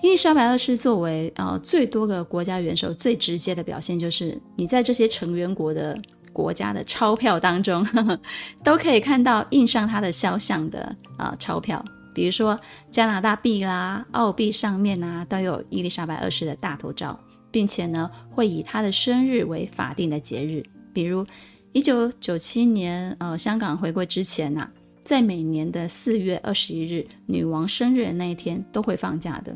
[0.03, 5.97] 伊丽莎白二世作为呃最多个国家元首，最直接的表现就是你在这些成员国的。
[6.33, 8.19] 国家的钞票当中呵呵，
[8.63, 10.79] 都可以看到印上他的肖像的
[11.17, 12.59] 啊、呃、钞票，比如说
[12.91, 17.19] 加拿大币啦、澳币上面啊都有伊丽莎白二世的大头照，
[17.51, 21.25] 并且呢会以她的生日为法定的节日，比如
[21.71, 24.69] 一九九七年呃香港回归之前呐、
[25.03, 29.55] 在每年的四月二十一日女王生日的那一天都会放假的，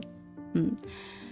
[0.54, 0.72] 嗯。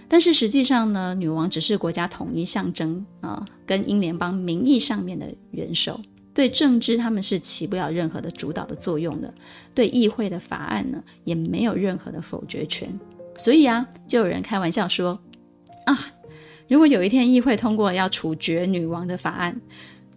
[0.06, 5.98] 但是实际上呢，女王只是国家统一象征啊，跟英联邦名义上面的元首，
[6.34, 9.32] 对政治他们是起不了任何的主导的作用的，
[9.72, 12.88] 对议会的法案呢也没有任何的否决权。
[13.36, 15.18] 所以啊，就有人开玩笑说
[15.86, 16.06] 啊，
[16.68, 19.58] 如果有一天议会通过要处决女王的法案，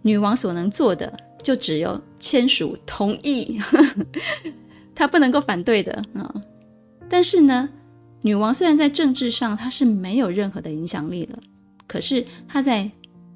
[0.02, 3.58] 女王所能做的就只有签署同意，
[4.94, 6.34] 她不能够反对的啊。
[7.08, 7.68] 但是呢，
[8.22, 11.38] 女王虽然在政治上她是没有任何的影响力了，
[11.86, 12.90] 可是她在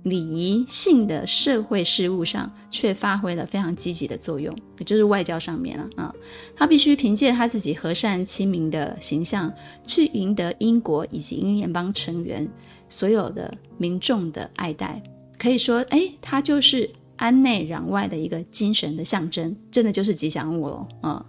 [0.05, 6.13] 礼仪性的社会事务上却发挥了非常积极的作用，也就是外交上面了啊。
[6.57, 9.53] 他必须凭借他自己和善亲民的形象，
[9.87, 12.49] 去赢得英国以及英联邦成员
[12.89, 15.01] 所有的民众的爱戴，
[15.39, 20.89] 可以说，哎，他就是安内攘外的一个精神的象征，真的就是吉祥物哦。
[21.01, 21.27] 啊、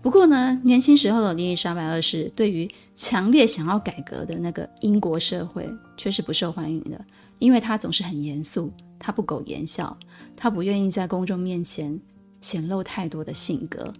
[0.00, 7.04] 不过呢，年轻时候的伊丽莎白二世对于强烈想要改革的那个英国社会却是不受欢迎的，
[7.38, 9.96] 因为他总是很严肃，他不苟言笑，
[10.36, 12.00] 他不愿意在公众面前
[12.40, 13.92] 显露太多的性格。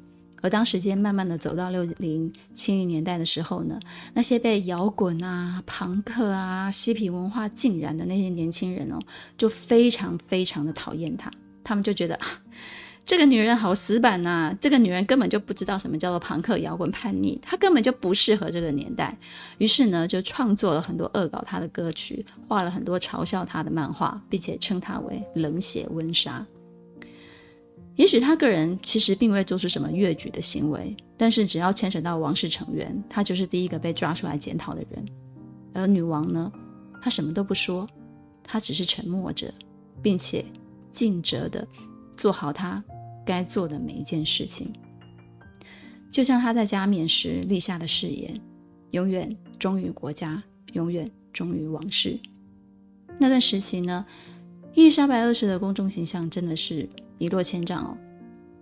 [0.43, 3.81] 而当时间慢慢的走到六零七零年代的时候呢，
[4.13, 8.99] 那些被摇滚啊、朋克啊、嬉皮文化浸染的那些年轻人哦，
[9.37, 11.31] 就非常非常的讨厌他。
[11.65, 12.27] 他们就觉得啊，
[13.07, 19.17] 这个女人好死板呐、啊，这个女人根本就不知道什么叫做朋克摇滚叛逆，她根本就不适合这个年代。
[19.59, 26.45] 于是呢，就创作了很多恶搞她的歌曲，画了很多嘲笑她的漫画，并且称她为冷血温莎。
[27.95, 35.07] 也许她个人其实并未做出什么越矩的行为，但是只要牵扯到王室成员，她就是第一个被抓出来检讨的人。
[35.73, 36.51] 而女王呢，
[37.01, 37.87] 她什么都不说，
[38.43, 39.55] 她只是沉默着，
[40.03, 40.45] 并且
[40.91, 41.65] 尽责地
[42.17, 42.83] 做好她
[43.27, 44.73] 该做的每一件事情。
[46.11, 48.41] 就像他在加冕时立下的誓言：
[48.93, 52.19] 永远忠于国家，永远忠于王室。
[53.19, 54.07] 那段时期呢，
[54.73, 56.89] 伊丽莎白二世的公众形象真的是。
[57.19, 57.97] 一落千丈哦，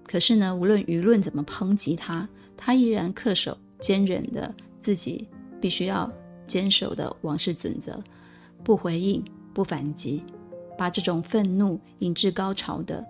[0.04, 5.26] 可是呢，无论舆论怎么抨击他，他依然恪守坚韧的自己
[5.60, 6.08] 必须要
[6.46, 8.00] 坚守的王室准则，
[8.62, 10.22] 不回应，不反击，
[10.78, 13.04] 把这种愤怒引至高潮的，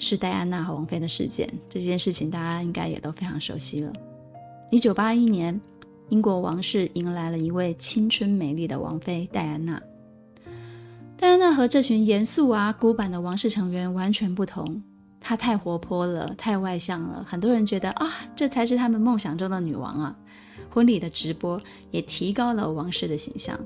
[0.00, 1.48] 是戴安娜和王妃的事件。
[1.68, 3.92] 这件事情大家应该也都非常熟悉了。
[4.72, 5.60] 一九八一年，
[6.08, 9.80] 英国王室迎来了一位青春美丽的王妃戴安娜。
[11.16, 14.82] 戴安娜和这群严肃啊、古板的王室成员完全不同。
[15.20, 20.16] 她太活泼了，太外向了，很多人觉得啊，这才是他们梦想中的女王啊。
[20.70, 21.60] 婚礼的直播
[21.90, 23.58] 也提高了王室的形象。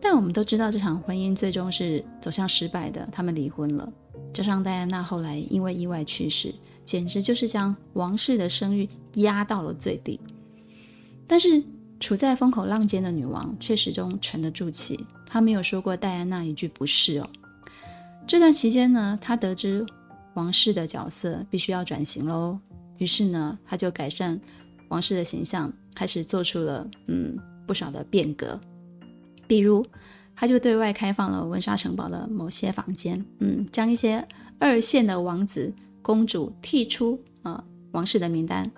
[0.00, 3.92] 但我们都知道，这场婚姻最终是走向失败的，他们离婚了。
[4.32, 10.18] 加上戴安娜后来因为意外去世，简直就是将王室的声誉压到了最低。
[11.26, 11.62] 但是
[12.00, 14.98] 处在风口浪尖的女王却始终沉得住气。
[15.26, 17.28] 她没有说过戴安娜一句不是哦。
[18.26, 19.84] 这段期间呢，她得知
[20.34, 22.58] 王室的角色必须要转型喽，
[22.98, 24.40] 于是呢，她就改善
[24.88, 27.36] 王室的形象，开始做出了嗯
[27.66, 28.58] 不少的变革。
[29.46, 29.84] 比如，
[30.38, 34.24] 他就对外开放了温莎城堡的某些房间，嗯，将一些
[34.60, 38.70] 二线的王子公主剔出啊、呃、王室的名单。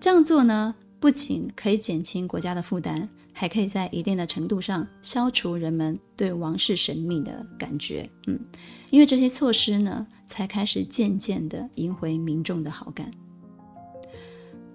[0.00, 3.08] 这样做呢，不仅可以减轻国家的负担。
[3.38, 8.40] 还可以在一定的程度上消除人们对王室神秘的感觉，嗯，
[8.88, 13.10] 因为这些措施呢，才开始渐渐地赢回民众的好感。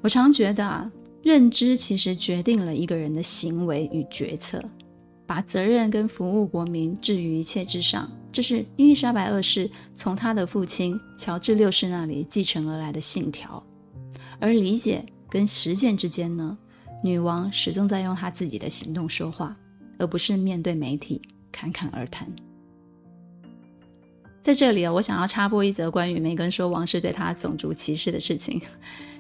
[0.02, 0.92] 我常觉得啊，
[1.24, 4.64] 认知其实决定了一个人的行为与决策，
[5.32, 13.66] 把责任跟服务国民置于一切之上，这是伊丽莎白二世从她的父亲乔治六世那里继承而来的信条，
[14.42, 16.58] 而理解跟实践之间呢，
[17.02, 19.56] 女王始终在用她自己的行动说话，
[19.98, 22.28] 而不是面对媒体侃侃而谈。
[24.42, 28.62] 在这里啊，我想要插播一则关于梅根说王室对她种族歧视的事情。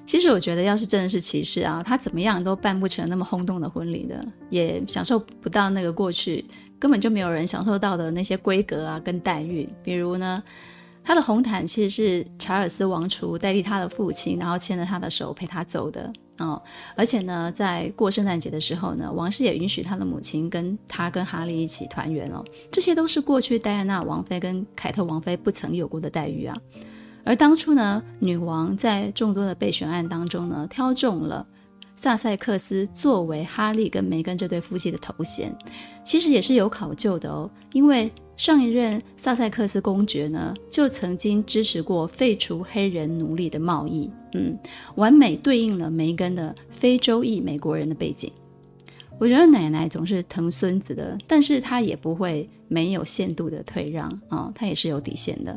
[0.05, 6.43] 其实我觉得，要是真的是歧视啊，他怎么样都办不成那么轰动的婚礼的，也享受不到那个过去
[6.77, 9.69] 根本就没有人享受到的那些规格啊跟待遇。
[9.83, 10.43] 比如呢，
[11.01, 16.11] 他的红毯其实是查尔斯王储代替他的父亲，然后牵着他的手陪他走的。
[16.39, 16.61] 哦，
[16.95, 22.43] 而且呢，在过圣诞节的时候呢，王室也允许他的母亲跟他跟哈利一起团圆哦。
[22.71, 26.57] 这些都是过去戴安娜王妃跟凯特王妃不曾有过的待遇啊。
[27.23, 31.45] 而当初呢，女王在众多的备选案当中呢，挑中了
[31.95, 35.55] 萨塞克斯作为哈利跟梅根这对夫妻的头衔，
[36.03, 38.11] 其实也是有考究的哦，因为。
[38.37, 44.57] 上一任萨塞克斯公爵呢，就曾经支持过废除黑人奴隶的贸易，嗯，
[44.95, 48.31] 完美对应了梅根的非洲裔美国人的背景。
[49.19, 55.55] 我觉得奶奶总是疼孙子的，但是她也不会没有限度的退让啊，她也是有底线的，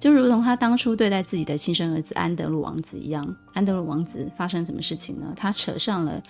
[0.00, 3.36] 就如同他当初对待自己的亲生儿子安德鲁王子一样。
[3.52, 5.32] 安德鲁王子发生什么事情呢？
[5.36, 6.20] 他扯上了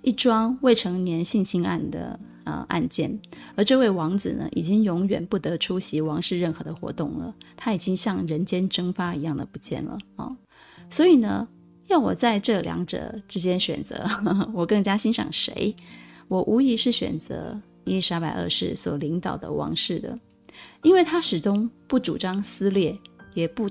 [0.00, 2.18] 一桩未成年性侵案的。
[2.46, 3.10] 呃，案件，
[3.56, 7.34] 而这位王子呢，已经永远不得出席王室任何的活动了。
[7.56, 10.30] 他已经像人间蒸发一样的不见了啊、
[10.88, 11.48] 所以呢，
[11.88, 14.08] 要我在这两者之间选择，
[14.54, 15.74] 我更加欣赏谁？
[16.28, 20.16] 我无疑是选择伊丽莎白二世所领导的王室的，
[20.84, 22.96] 因为他始终不主张撕裂，
[23.36, 23.70] 也不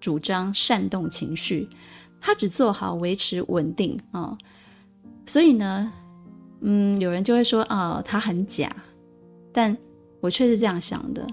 [0.00, 1.68] 主张煽动情绪，
[2.20, 4.36] 他只做好维持稳定啊、
[5.24, 5.92] 所以呢。
[6.60, 8.68] 嗯，有人就会说，哦，他很假，
[9.52, 9.78] 但
[10.20, 11.24] 我却是这样想的。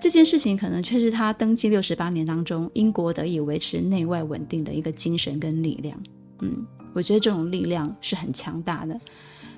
[0.00, 6.02] 这件事情可能却是他登基六十八年当中，英国得以维持内外稳定的一个精神跟力量。
[6.40, 8.98] 嗯，我觉得这种力量是很强大的。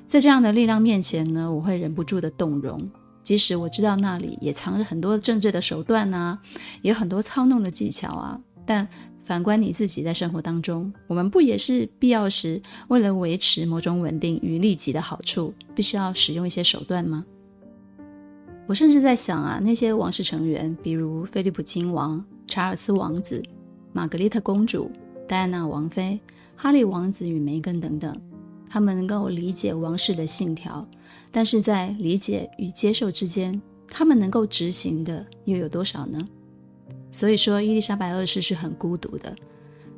[0.09, 2.81] 在这样的力量面前呢，我会忍不住的动容，
[3.29, 6.39] 即使我知道那里也藏着很多政治的手段啊，
[6.81, 8.41] 也有很多操弄的技巧啊。
[8.65, 8.89] 但
[9.27, 12.59] 反观你自己在生活当中，我们不也是必要时
[12.89, 17.23] 为了维持某种稳定与利己的好处，必须要使用一些手段吗？
[18.67, 23.43] 我甚至在想啊，那些王室成员，比如菲利普亲王、查尔斯王子、
[23.93, 24.91] 玛格丽特公主、
[25.29, 26.19] 戴安娜王妃、
[26.57, 28.19] 哈利王子与梅根等等，
[28.71, 30.89] 他们能够理解王室的信条，
[31.39, 36.19] 但是在理解与接受之间，他们能够执行的又有多少呢？
[37.13, 39.33] 所以说，伊丽莎白二世是很孤独的，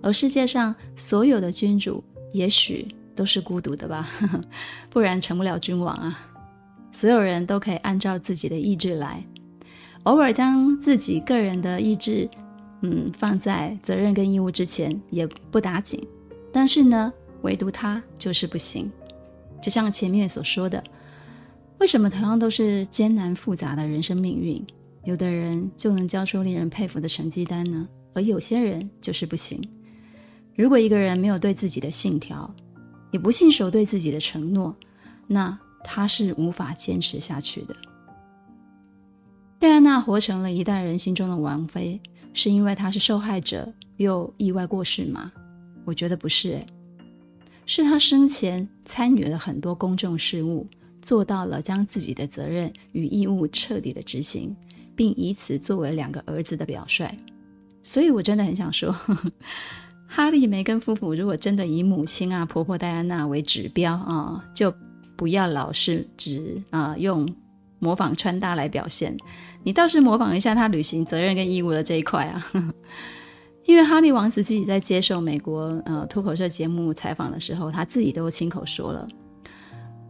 [0.02, 2.86] 而世界上所有的君主也许
[3.16, 4.10] 都是孤独的吧，
[4.92, 6.20] 不然成不了君王啊。
[6.92, 9.24] 所有人都可以按照自己的意志来，
[10.02, 12.28] 偶尔将自己个人的意志，
[12.82, 16.06] 嗯，放在责任跟义务之前也不打紧。
[16.52, 17.10] 但是呢，
[17.40, 18.92] 唯独他就是不行。
[19.62, 20.84] 就像前面所说的，
[21.80, 24.64] 为什么同样都是艰难复杂的人生命运，
[25.04, 27.88] 有的人就能交出令人佩服的成绩单呢？
[28.14, 29.60] 而有些人就是不行。
[30.54, 32.54] 如果一个人没有对自己的信条，
[33.10, 34.76] 也不信守对自己的承诺，
[35.26, 35.58] 那。
[35.82, 37.74] 他是无法坚持下去的。
[39.58, 41.98] 戴安娜活成了一代人心中的王妃，
[42.34, 45.32] 是因为她是受害者又意外过世吗？
[45.86, 46.66] 我觉得不是，诶，
[47.64, 50.66] 是她生前参与了很多公众事务，
[51.00, 54.54] 做到了将自己的责任与义务彻底的执行，
[54.94, 57.08] 并以此作为两个儿子的表率。
[57.82, 59.32] 所以，我真的很想说，呵呵，
[60.06, 64.72] 哈利梅根夫妇如果真的以母亲啊、婆婆戴安娜为指标啊，就。
[65.16, 67.28] 不要老是只啊、用
[67.78, 69.14] 模仿穿搭来表现，
[69.62, 72.50] 你倒是模仿一下他履行责任跟义务的这一块啊。
[73.66, 79.06] 因为哈利王子自己在接受美国呃脱口秀节目采访的时候，他自己都亲口说了，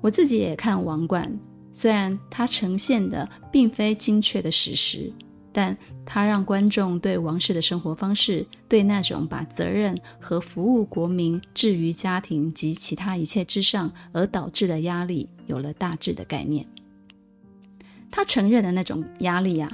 [0.00, 1.30] 我自己也看王冠，
[1.72, 5.12] 虽然它呈现的并非精确的史实。
[5.52, 5.76] 但
[6.06, 16.64] 它让观众对王室的生活方式，对那种把责任和服务国民置于家庭及其他一切之上而导致的压力，有了大致的概念。
[18.12, 19.68] 他承认的那种压力啊，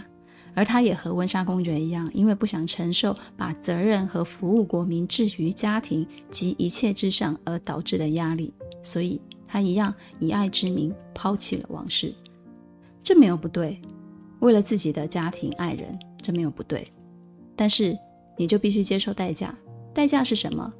[0.55, 8.51] 而他也和温莎公爵一样，因为不想承受把责任和服务国民置于家庭及一切之上而导致的压力，
[8.83, 12.14] 所以他一样以爱之名抛弃了王室。
[13.03, 13.80] 这没有不对。
[14.40, 16.86] 为了自己的家庭、爱人，这没有不对，
[17.57, 17.97] 但是
[18.36, 19.55] 你就必须接受代价。
[19.94, 20.72] 代价是什么？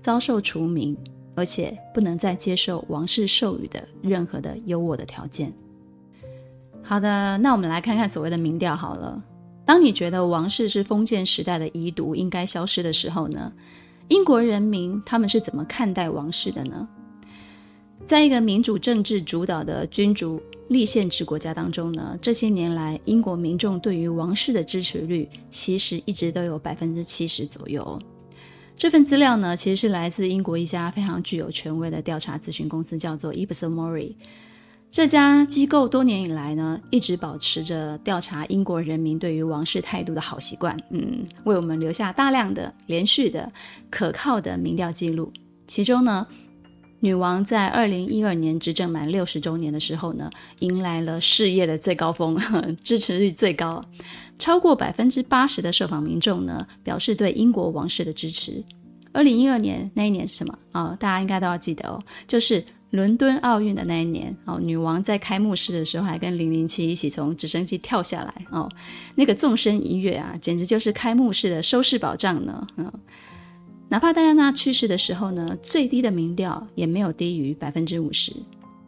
[0.00, 0.96] 遭受除名，
[1.34, 5.52] 而且不能再接受王室授予的任何的优渥的条件。
[6.82, 9.20] 好的，那我们来看看所谓的民调好了。
[9.64, 13.52] 当你觉得王室是封建时代的遗毒，应该消失的时候呢？
[14.08, 16.86] 英国人民他们是怎么看待王室的呢？
[18.04, 27.98] 在一个民主政治主导的君主立宪制国家当中呢，这些年来，英国民众对于王室的支持率其实一直都有百分之七十左右。
[28.76, 34.14] 这份资料呢，其实是来自英国一家非常具有权威的调查咨询公司，叫做 Ipsos Mori。
[34.90, 43.50] 这家机构多年以来呢，一直保持着调查英国人民对于王室态度的好习惯，嗯，为我们留下大量的、连续的、
[43.88, 45.32] 可靠的民调记录。
[45.66, 46.26] 其中呢，
[47.04, 50.30] 女王在二零一二年执政满六十周年的时候呢，
[50.60, 52.34] 迎来了事业的最高峰，
[52.82, 53.84] 支持率最高，
[54.38, 58.64] 超过百分之八十的受访民众呢表示对英国王室的支持。
[59.12, 60.96] 二零一二年那一年是什么啊、哦？
[60.98, 64.58] 大家应该都要记得哦，就是伦敦奥运的那一年哦。
[64.58, 68.66] 女王在开幕式的时候还跟零零七一起从直升机跳下来哦，
[69.14, 72.66] 那个纵身一跃啊，简直就是开幕式的收视保障呢。
[72.78, 72.90] 嗯
[73.94, 78.32] 哪怕戴安娜去世的时候呢，最低的民调也没有低于百分之五十，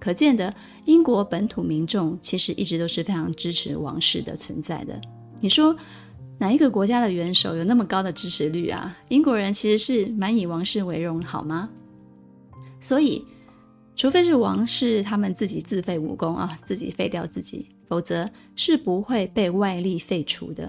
[0.00, 0.52] 可见的
[0.84, 5.00] 英国本土民众其实一直都是非常支持王室的存在的。
[5.38, 5.76] 你说
[6.38, 8.98] 哪一个国家的元首有那么高的支持率啊？
[9.06, 11.68] 英国人其实是蛮以王室为荣，好吗？
[12.80, 13.24] 所以，
[13.94, 20.68] 除非是王室他们自己自废武功啊，自己废掉自己，否则是不会被外力废除的。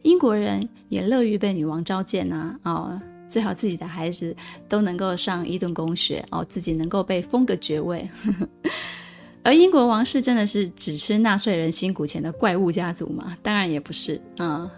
[0.00, 2.98] 英国人也乐于被女王召见啊，哦。
[3.28, 4.34] 最好自己的孩子
[4.68, 8.08] 都能够上伊顿公学哦，自己能够被封个爵位。
[9.42, 13.36] 而英国王室真的是只吃纳税人辛苦钱的怪物家族吗？
[13.42, 14.68] 当然也不是，嗯，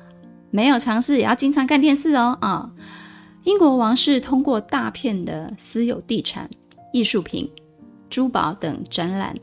[0.51, 2.71] 没有尝试也要经常看电视哦，啊、
[3.45, 6.49] 英国王室通过大片的私有地产、
[6.93, 7.51] 艺术品、
[8.11, 9.35] 珠宝等展览，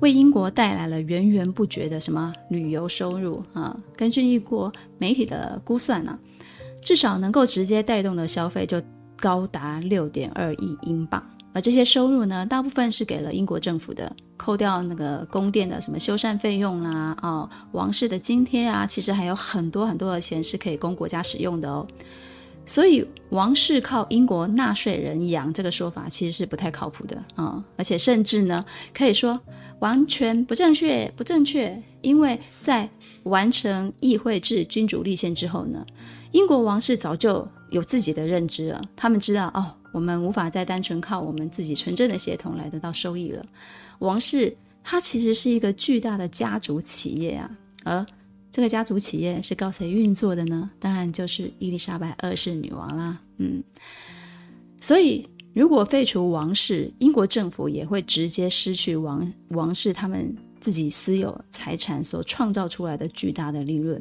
[0.00, 3.74] 为英国带来了源源不绝的什么旅游收入啊。
[3.96, 6.18] 根据英国媒体的估算呢、
[6.82, 8.80] 至少能够直接带动的消费就
[9.16, 11.22] 高达六点二亿英镑。
[11.54, 21.86] 而这些收入呢，大部分是给了英国政府的，扣掉那个宫殿的什么修缮费用啦，哦，王室的津贴啊，其实还有很多很多的钱是可以供国家使用的哦。
[22.66, 28.62] 所以王室靠英国纳税人养这个说法其实是不太靠谱的啊、而且甚至呢，
[28.94, 29.40] 可以说
[29.78, 32.88] 完全不正确，不正确，因为在
[33.22, 35.84] 完成议会制君主立宪之后呢，
[36.32, 39.74] 英国王室早就有自己的认知了，他们知道哦。
[39.90, 43.42] 我们无法再单纯靠我们自己纯正的血统来得到收益了。
[44.00, 44.54] 王室
[44.84, 47.50] 它其实是一个巨大的家族企业啊，
[47.84, 48.06] 而
[48.52, 50.70] 这个家族企业是靠谁运作的呢？
[50.78, 53.18] 当然就是伊丽莎白二世女王啦。
[53.38, 53.62] 嗯，
[54.78, 64.00] 所以如果废除王室，英国政府也会直接失去王王室他们自己私有财产所创造出来的巨大的利润，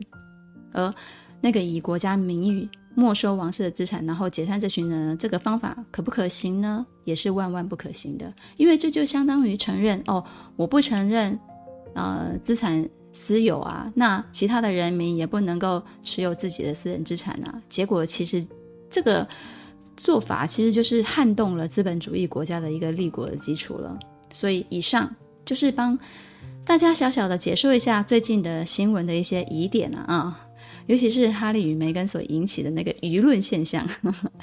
[0.74, 0.94] 而
[1.42, 2.70] 那个以国家名义。
[3.00, 6.84] 没收王室的资产，然后解散这群人，这个方法可不可行呢？
[7.04, 10.26] 也是万万不可行的，因为这就相当于承认哦，
[10.56, 11.40] 我不承认，
[11.94, 12.84] 呃，资产
[13.14, 17.62] 私有啊，那其他的人民也不能够持有自己的私人资产啊。
[17.70, 18.44] 结果其实
[18.90, 19.28] 这个
[19.96, 23.96] 做法其实就是撼动了资本主义国家的一个立国的基础了。
[24.34, 25.08] 所以以上
[25.46, 25.96] 就是帮
[26.66, 30.04] 大家小小的解说一下最近的新闻的一些疑点啊。
[30.08, 30.47] 啊
[30.88, 33.88] 尤其是哈利与梅根所引起的那个舆论现象，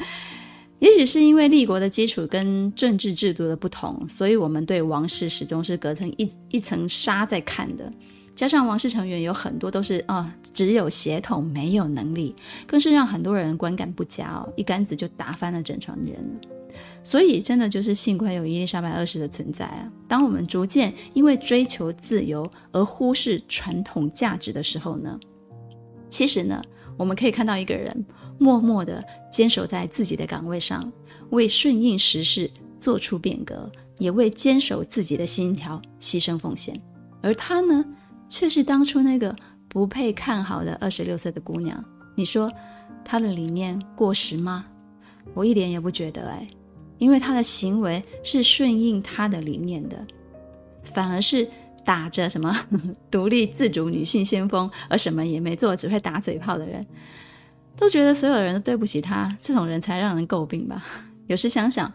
[0.78, 7.92] 也许是因为立国的基础跟政治制度的不同，所以我们对王室始终是隔层一一层纱在看的。
[8.36, 12.34] 加上王室成员有很多都是啊、只有血统没有能力，
[12.66, 16.16] 更是让很多人观感不佳哦，一竿子就打翻了整船人。
[17.04, 19.88] 所以真的就是幸亏有伊丽莎白二世的存在啊！
[20.08, 25.16] 当我们逐渐因为追求自由而忽视传统价值的时候呢，
[26.14, 26.62] 其实呢，
[26.96, 28.06] 我们可以看到一个人
[28.38, 30.88] 默默地坚守在自己的岗位上，
[31.30, 32.48] 为顺应时势
[32.78, 36.80] 做出变革，也为坚守自己的信条牺牲奉献。
[37.20, 37.84] 而她呢，
[38.28, 39.34] 却是当初那个
[39.68, 41.84] 不配看好的二十六岁的姑娘。
[42.14, 42.48] 你说
[43.04, 44.66] 她的理念过时吗？
[45.34, 46.46] 我一点也不觉得哎，
[46.98, 50.06] 因为她的行为是顺应她的理念的，
[50.94, 51.48] 反而是。
[51.84, 52.54] 打着什么
[53.10, 56.84] 独立自主女性先锋，而什么也没做，只会打嘴炮的人，
[57.76, 60.84] 都觉得所有人都对不起他，这种人才让人诟病吧。
[61.28, 61.92] 有时想想，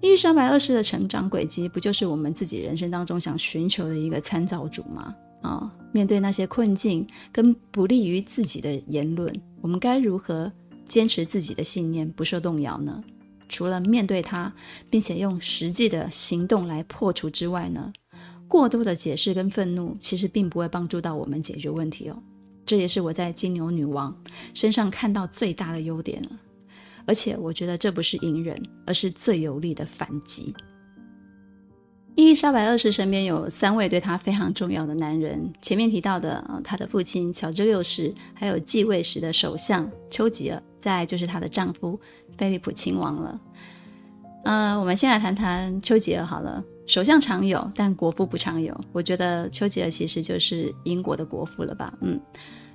[0.00, 5.14] 伊丽莎白二世的成长轨迹，不就是我们自己人生当中想寻求的一个参照组吗？
[5.42, 10.52] 啊、面对那些困境跟不利于自己的言论，我们该如何
[10.86, 13.02] 坚持自己的信念不受动摇呢？
[13.48, 14.52] 除了面对它，
[14.90, 17.90] 并且用实际的行动来破除之外呢？
[18.50, 22.20] 过多的解释跟愤怒，其实并不会帮助到我们解决问题哦。
[22.66, 24.12] 这也是我在金牛女王
[24.52, 26.30] 身上看到最大的优点了。
[27.06, 30.52] 而且我觉得这不是隐忍，而是最有力的反击。
[32.16, 41.98] 伊丽莎白二世身边有三位对她非常重要的男人，前面提到的，她的父亲乔治六世，还有继位时的首相丘吉尔，再就是她的丈夫
[42.36, 43.40] 菲利普亲王了。
[44.42, 46.62] 嗯、我们先来谈谈丘吉尔好了。
[46.90, 48.76] 首相常有，但国父不常有。
[48.90, 51.96] 我觉得丘吉尔其实就是英国的国父了吧？
[52.00, 52.20] 嗯，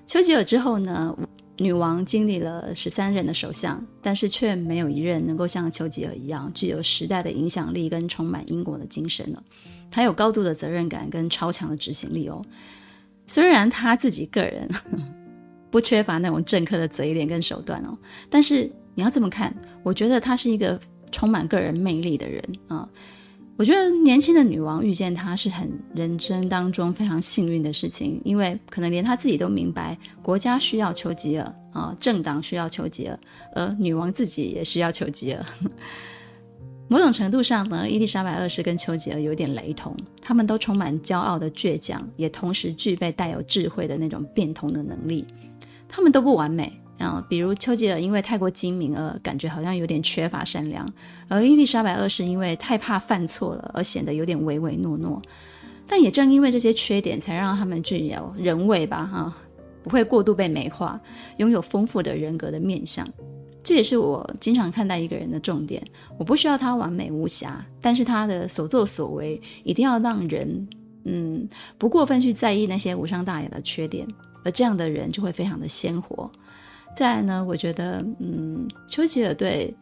[0.08, 1.14] 丘吉尔之后呢，
[1.58, 9.44] 女王经历了十三任的首相，但是却没有一任能够像丘吉尔一样具有时代的影响力跟充满英国的精神了。
[9.92, 12.42] 他有高度的责任感跟超强的执行力哦。
[13.28, 14.66] 虽然他自己个人
[15.70, 17.98] 不缺乏那种政客的嘴脸跟手段哦，
[18.30, 19.54] 但是你要这么看，
[19.84, 20.80] 我觉得他是一个
[21.12, 22.88] 充满个人魅力的人啊。
[23.58, 33.18] 我觉得年轻的女王遇见他是很人生当中非常幸运的事情，因为可能连他自己都明白，国家需要丘吉尔啊，政党需要丘吉尔，
[33.54, 35.46] 而女王自己也需要丘吉尔。
[36.90, 45.26] 某种程度上呢，伊丽莎白二世跟丘吉尔有点雷同，他们都充满骄傲的倔强，也同时具备带有智慧的那种变通的能力。
[45.88, 46.78] 他们都不完美。
[46.98, 50.88] 啊，比如丘吉尔因为太过精明而感觉好像有点缺乏善良，
[51.28, 55.22] 而伊丽莎白二世因为太怕犯错了而显得有点唯唯诺诺。
[55.88, 59.38] 但也正因为这些缺点，才让他们具有人味吧，哈、
[59.84, 61.00] 不会过度被美化，
[61.38, 63.08] 拥有丰富的人格的面相。
[63.64, 65.84] 这也是我经常看待一个人的重点。
[66.18, 70.68] 我不需要他完美无瑕，但是他的所作所为一定要让人，
[71.04, 74.08] 嗯，不过分去在意那些无伤大雅的缺点，
[74.44, 76.32] 而这样的人就会非常的鲜活。
[76.96, 79.76] 再来呢，我觉得，嗯，丘吉尔对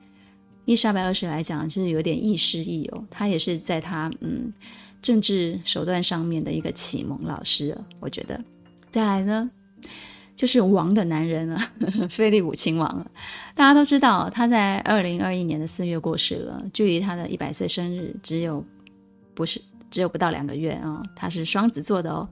[0.66, 3.05] 伊莎白二世来讲，就是有点亦师亦友。
[3.11, 4.51] 他也是在他，嗯，
[5.01, 7.78] 政治手段上面的一个启蒙老师。
[7.99, 8.43] 我觉得，
[8.89, 9.49] 再来呢，
[10.36, 11.59] 就是王的男人了，
[12.09, 13.05] 菲利普亲王了。
[13.53, 18.66] 大家都知道，他在二零二一年的四月过世了，距离他的一百岁生日只有
[19.36, 19.61] 不是
[19.91, 22.28] 只有不到两个月啊、他是双子座的哦。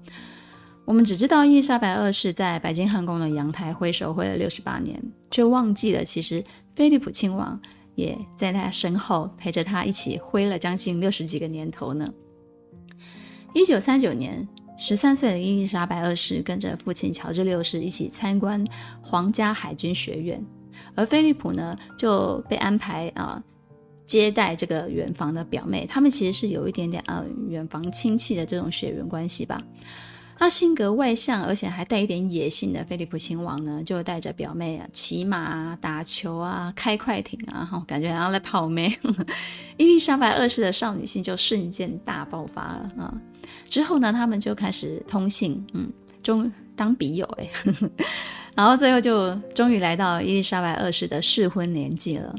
[0.92, 6.44] 我们只知道伊丽莎白二世在白金汉宫的阳台挥手挥了六十八年，却忘记了其实
[6.76, 7.58] 菲利普亲王
[7.96, 12.14] 也在他身后陪着他一起挥了将近六十几个年头呢。
[13.54, 14.46] 一九三九年，
[14.78, 18.62] 十三岁的伊丽莎白二世跟着父亲乔治六世一起参观
[19.02, 20.46] 皇家海军学院，
[20.94, 23.42] 而菲利普呢就被安排啊、
[24.06, 29.58] 接待这个远房的表妹，他们其实是有一点点啊、远房亲戚的这种血缘关系吧。
[30.42, 38.92] 他性格外向，而且还带一点野性的菲利普亲王呢，就带着表妹啊骑马啊、打球啊、开快艇啊，哈，感觉然后在泡妹。
[39.78, 43.14] 伊丽莎白二世的少女心就瞬间大爆发了啊！
[43.70, 45.88] 之后呢，他们就开始通信，嗯，
[46.24, 47.48] 终当笔友哎，
[48.58, 52.34] 然后最后就终于来到伊丽莎白二世的适婚年纪了。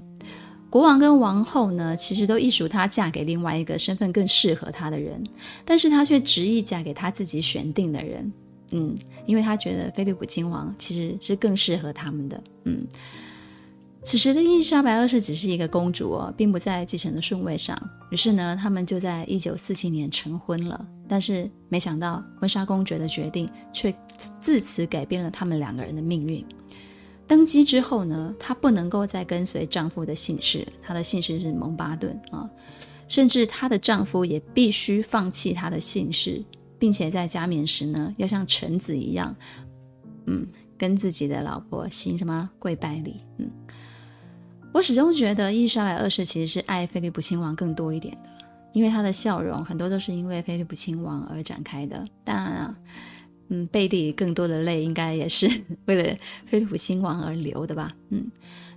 [0.72, 5.22] 国王跟王后呢，其实都意属她嫁给另外一个身份更适合她的人，
[5.66, 8.32] 但是她却执意嫁给她自己选定的人。
[8.70, 8.96] 嗯，
[9.26, 12.42] 因为她觉得菲利普亲王其实是更适合他们的。
[12.64, 12.86] 嗯，
[14.02, 17.78] 此时的伊丽莎白二世只是一个公主哦，并不在继承的顺位上。
[18.10, 20.86] 于是呢，他们就在一九四七年成婚了。
[21.06, 23.94] 但是没想到，温莎公爵的决定却
[24.40, 26.42] 自此改变了他们两个人的命运。
[27.32, 32.46] 登基之后呢，她不能够再跟随丈夫的姓氏，她的姓氏是蒙巴顿啊，
[33.08, 36.44] 甚至她的丈夫也必须放弃她的姓氏，
[36.78, 39.34] 并且在加冕时呢，要像臣子一样，
[40.26, 43.22] 嗯，跟自己的老婆行什么跪拜礼。
[43.38, 43.50] 嗯，
[44.70, 48.28] 我始终觉得伊莎白二世其实是爱菲利普亲王更多一点的，
[48.74, 52.04] 因为她的笑容很多都是因为菲利普亲王而展开的。
[52.24, 52.76] 当然啊。
[53.48, 55.50] 嗯，背地里更多的泪应该也是
[55.86, 56.16] 为了
[56.46, 57.92] 菲利普亲王而流的吧。
[58.10, 58.30] 嗯，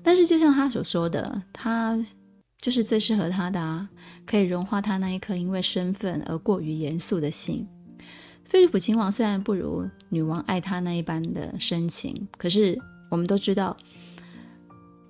[0.03, 1.97] 但是就像他所说的，他
[2.59, 3.87] 就是最适合他的啊，
[4.25, 7.65] 可以融化他那一颗因为身份而过于严肃的心。
[8.43, 12.77] 菲利普亲王虽然不如女王爱他那一般的深情，可是
[13.09, 13.75] 我们都知道，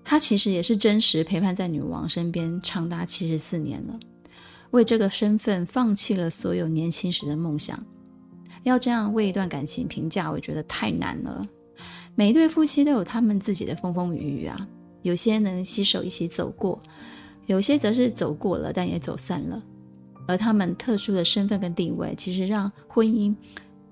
[0.04, 4.00] 他其实也是真实陪伴在女王身边长达七十四年了，
[4.72, 7.84] 为这个身份放弃了所有年轻时的梦想。
[8.66, 11.48] 要这样为一段感情评价，我觉得太难了。
[12.16, 14.68] 每一对夫妻都有他们自己的风风雨雨啊，
[15.04, 16.82] 有些能携手一起走过，
[17.46, 19.62] 有些则是走过了，但也走散了。
[20.28, 23.36] 而他们特殊的身份跟地位，其实让婚姻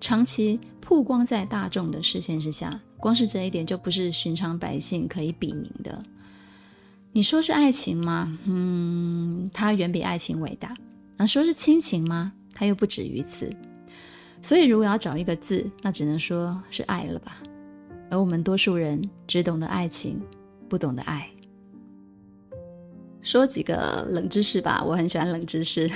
[0.01, 6.01] 长期曝光在大众的视线之下，光是这一点就不是寻常百姓可以比拟的。
[7.11, 8.35] 你说是爱情吗？
[8.45, 10.73] 嗯，它远比爱情伟大。
[11.15, 12.33] 那说是亲情吗？
[12.55, 13.55] 它又不止于此。
[14.43, 17.37] 所以，如果要找一个字，那只能说是爱了吧。
[18.09, 20.21] 而我们多数人只懂得爱情，
[20.67, 21.25] 不懂得爱。
[23.21, 25.89] 说几个冷知识吧，我很喜欢冷知识。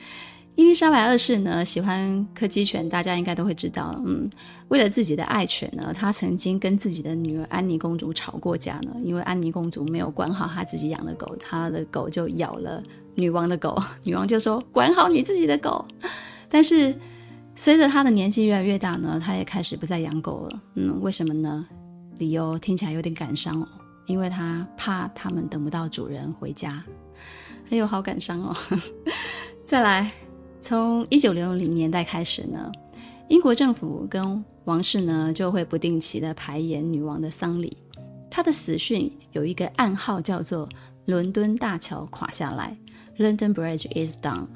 [0.56, 3.98] 伊丽莎白二世呢，喜欢柯基犬，大家应该都会知道。
[4.04, 4.28] 嗯，
[4.68, 12.82] 为了自己的爱犬呢，他曾经跟自己的女儿安妮公主吵过架呢，因为安妮公主没有管好她自己养的狗，她的狗就咬了
[13.14, 15.82] 女王的狗，女王就说：“管好你自己的狗。”
[16.50, 16.94] 但是。
[17.58, 20.62] 随着他的年纪越来越大呢，他也开始不再养狗了。
[20.74, 21.66] 嗯，为什么呢？
[22.18, 23.66] 理由听起来有点感伤哦，
[24.06, 26.84] 因为他怕他们等不到主人回家。
[27.70, 28.56] 哎呦，好感伤哦。
[29.64, 30.10] 再来，
[30.60, 32.70] 从一九六零年代开始呢，
[33.28, 37.76] 英国政府跟王室呢就会不定期的排演女王的丧礼。
[38.30, 40.68] 她的死讯有一个暗号，叫做
[41.06, 42.76] “伦敦大桥垮下来
[43.18, 44.46] ”，London Bridge is down。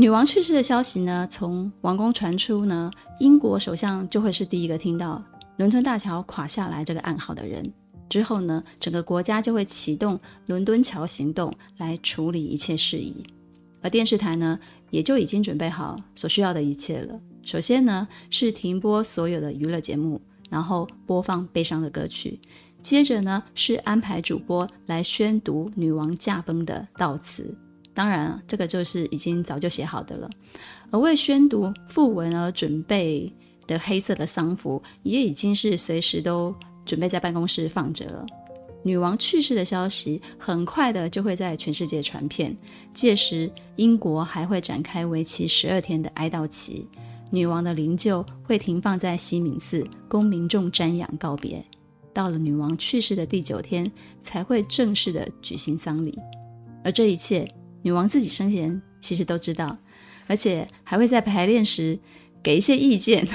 [0.00, 2.88] 女王去世的消息呢，从王宫传出呢，
[3.18, 5.20] 英国首相就会是第一个听到
[5.56, 7.68] 伦敦大桥垮下来这个暗号的人。
[8.08, 13.26] 之后呢，整个国家就会启动伦敦桥行动来处理一切事宜。
[13.82, 14.56] 而电视台呢，
[14.90, 17.20] 也就已经准备好所需要的一切了。
[17.42, 22.38] 首先呢，是停播所有的娱乐节目，然后播放悲伤的歌曲。
[22.80, 27.52] 接着呢，是安排主播来宣读女王驾崩的悼词。
[27.98, 30.30] 当然，这个就是已经早就写好的了。
[30.92, 33.28] 而为宣读訃文而准备
[33.66, 36.54] 的黑色的丧服，也已经是随时都
[36.86, 38.24] 准备在办公室放着了。
[38.84, 42.56] 女王去世的消息很快的就会在全世界传遍，
[42.94, 46.86] 届时英国还会展开为期十二天的哀悼期，
[47.30, 51.60] 女王的灵柩会停放在西敏寺，供民众瞻仰告别。
[52.12, 53.90] 到了女王去世的第九天，
[54.20, 56.16] 才会正式的举行丧礼。
[56.84, 57.44] 而这一切。
[57.82, 59.76] 女王自己生前其实都知道，
[60.26, 61.98] 而且还会在排练时
[62.42, 63.26] 给一些意见。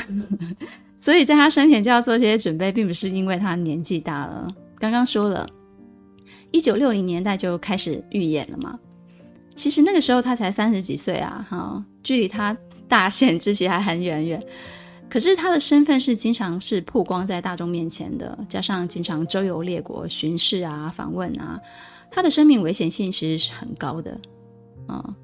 [0.97, 4.47] 所以在她生前就要做这些准备，并不是因为她年纪大了。
[4.79, 5.49] 刚刚说了，
[6.51, 8.79] 一九六零年代就开始预演了嘛。
[9.55, 12.55] 其实那个时候她才三十几岁啊，哈，距离她
[12.87, 14.41] 大限之期还很远远。
[15.09, 21.59] 可是她的身份是经常是曝光在大众面前的，加上经常周游列国巡视啊、访问啊，
[22.09, 24.32] 她的生命危险性其实是很高的啊、
[24.88, 25.15] 嗯。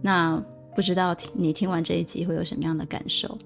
[0.00, 0.42] 那
[0.74, 3.38] 不知道你听完这一集会有什么样的感受？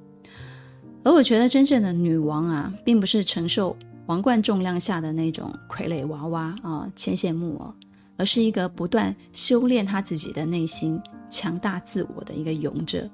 [1.04, 7.72] 而我觉得真正的女王啊，并不是承受王冠重量下的那种傀儡娃娃啊、牵线木偶，
[8.16, 11.00] 而是一个不断修炼她自己的内心、
[11.30, 13.08] 强大自我的一个勇者，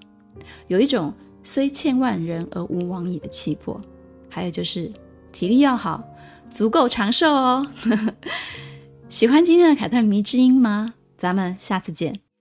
[0.69, 1.13] 有一种。
[1.45, 3.81] 虽千万人而无往矣的气魄，
[4.29, 4.89] 还有就是
[5.33, 6.01] 体力要好，
[6.49, 7.67] 足够长寿哦。
[9.11, 10.95] 喜欢今天的凯特迷之音吗？
[11.23, 12.32] 咱们下次见。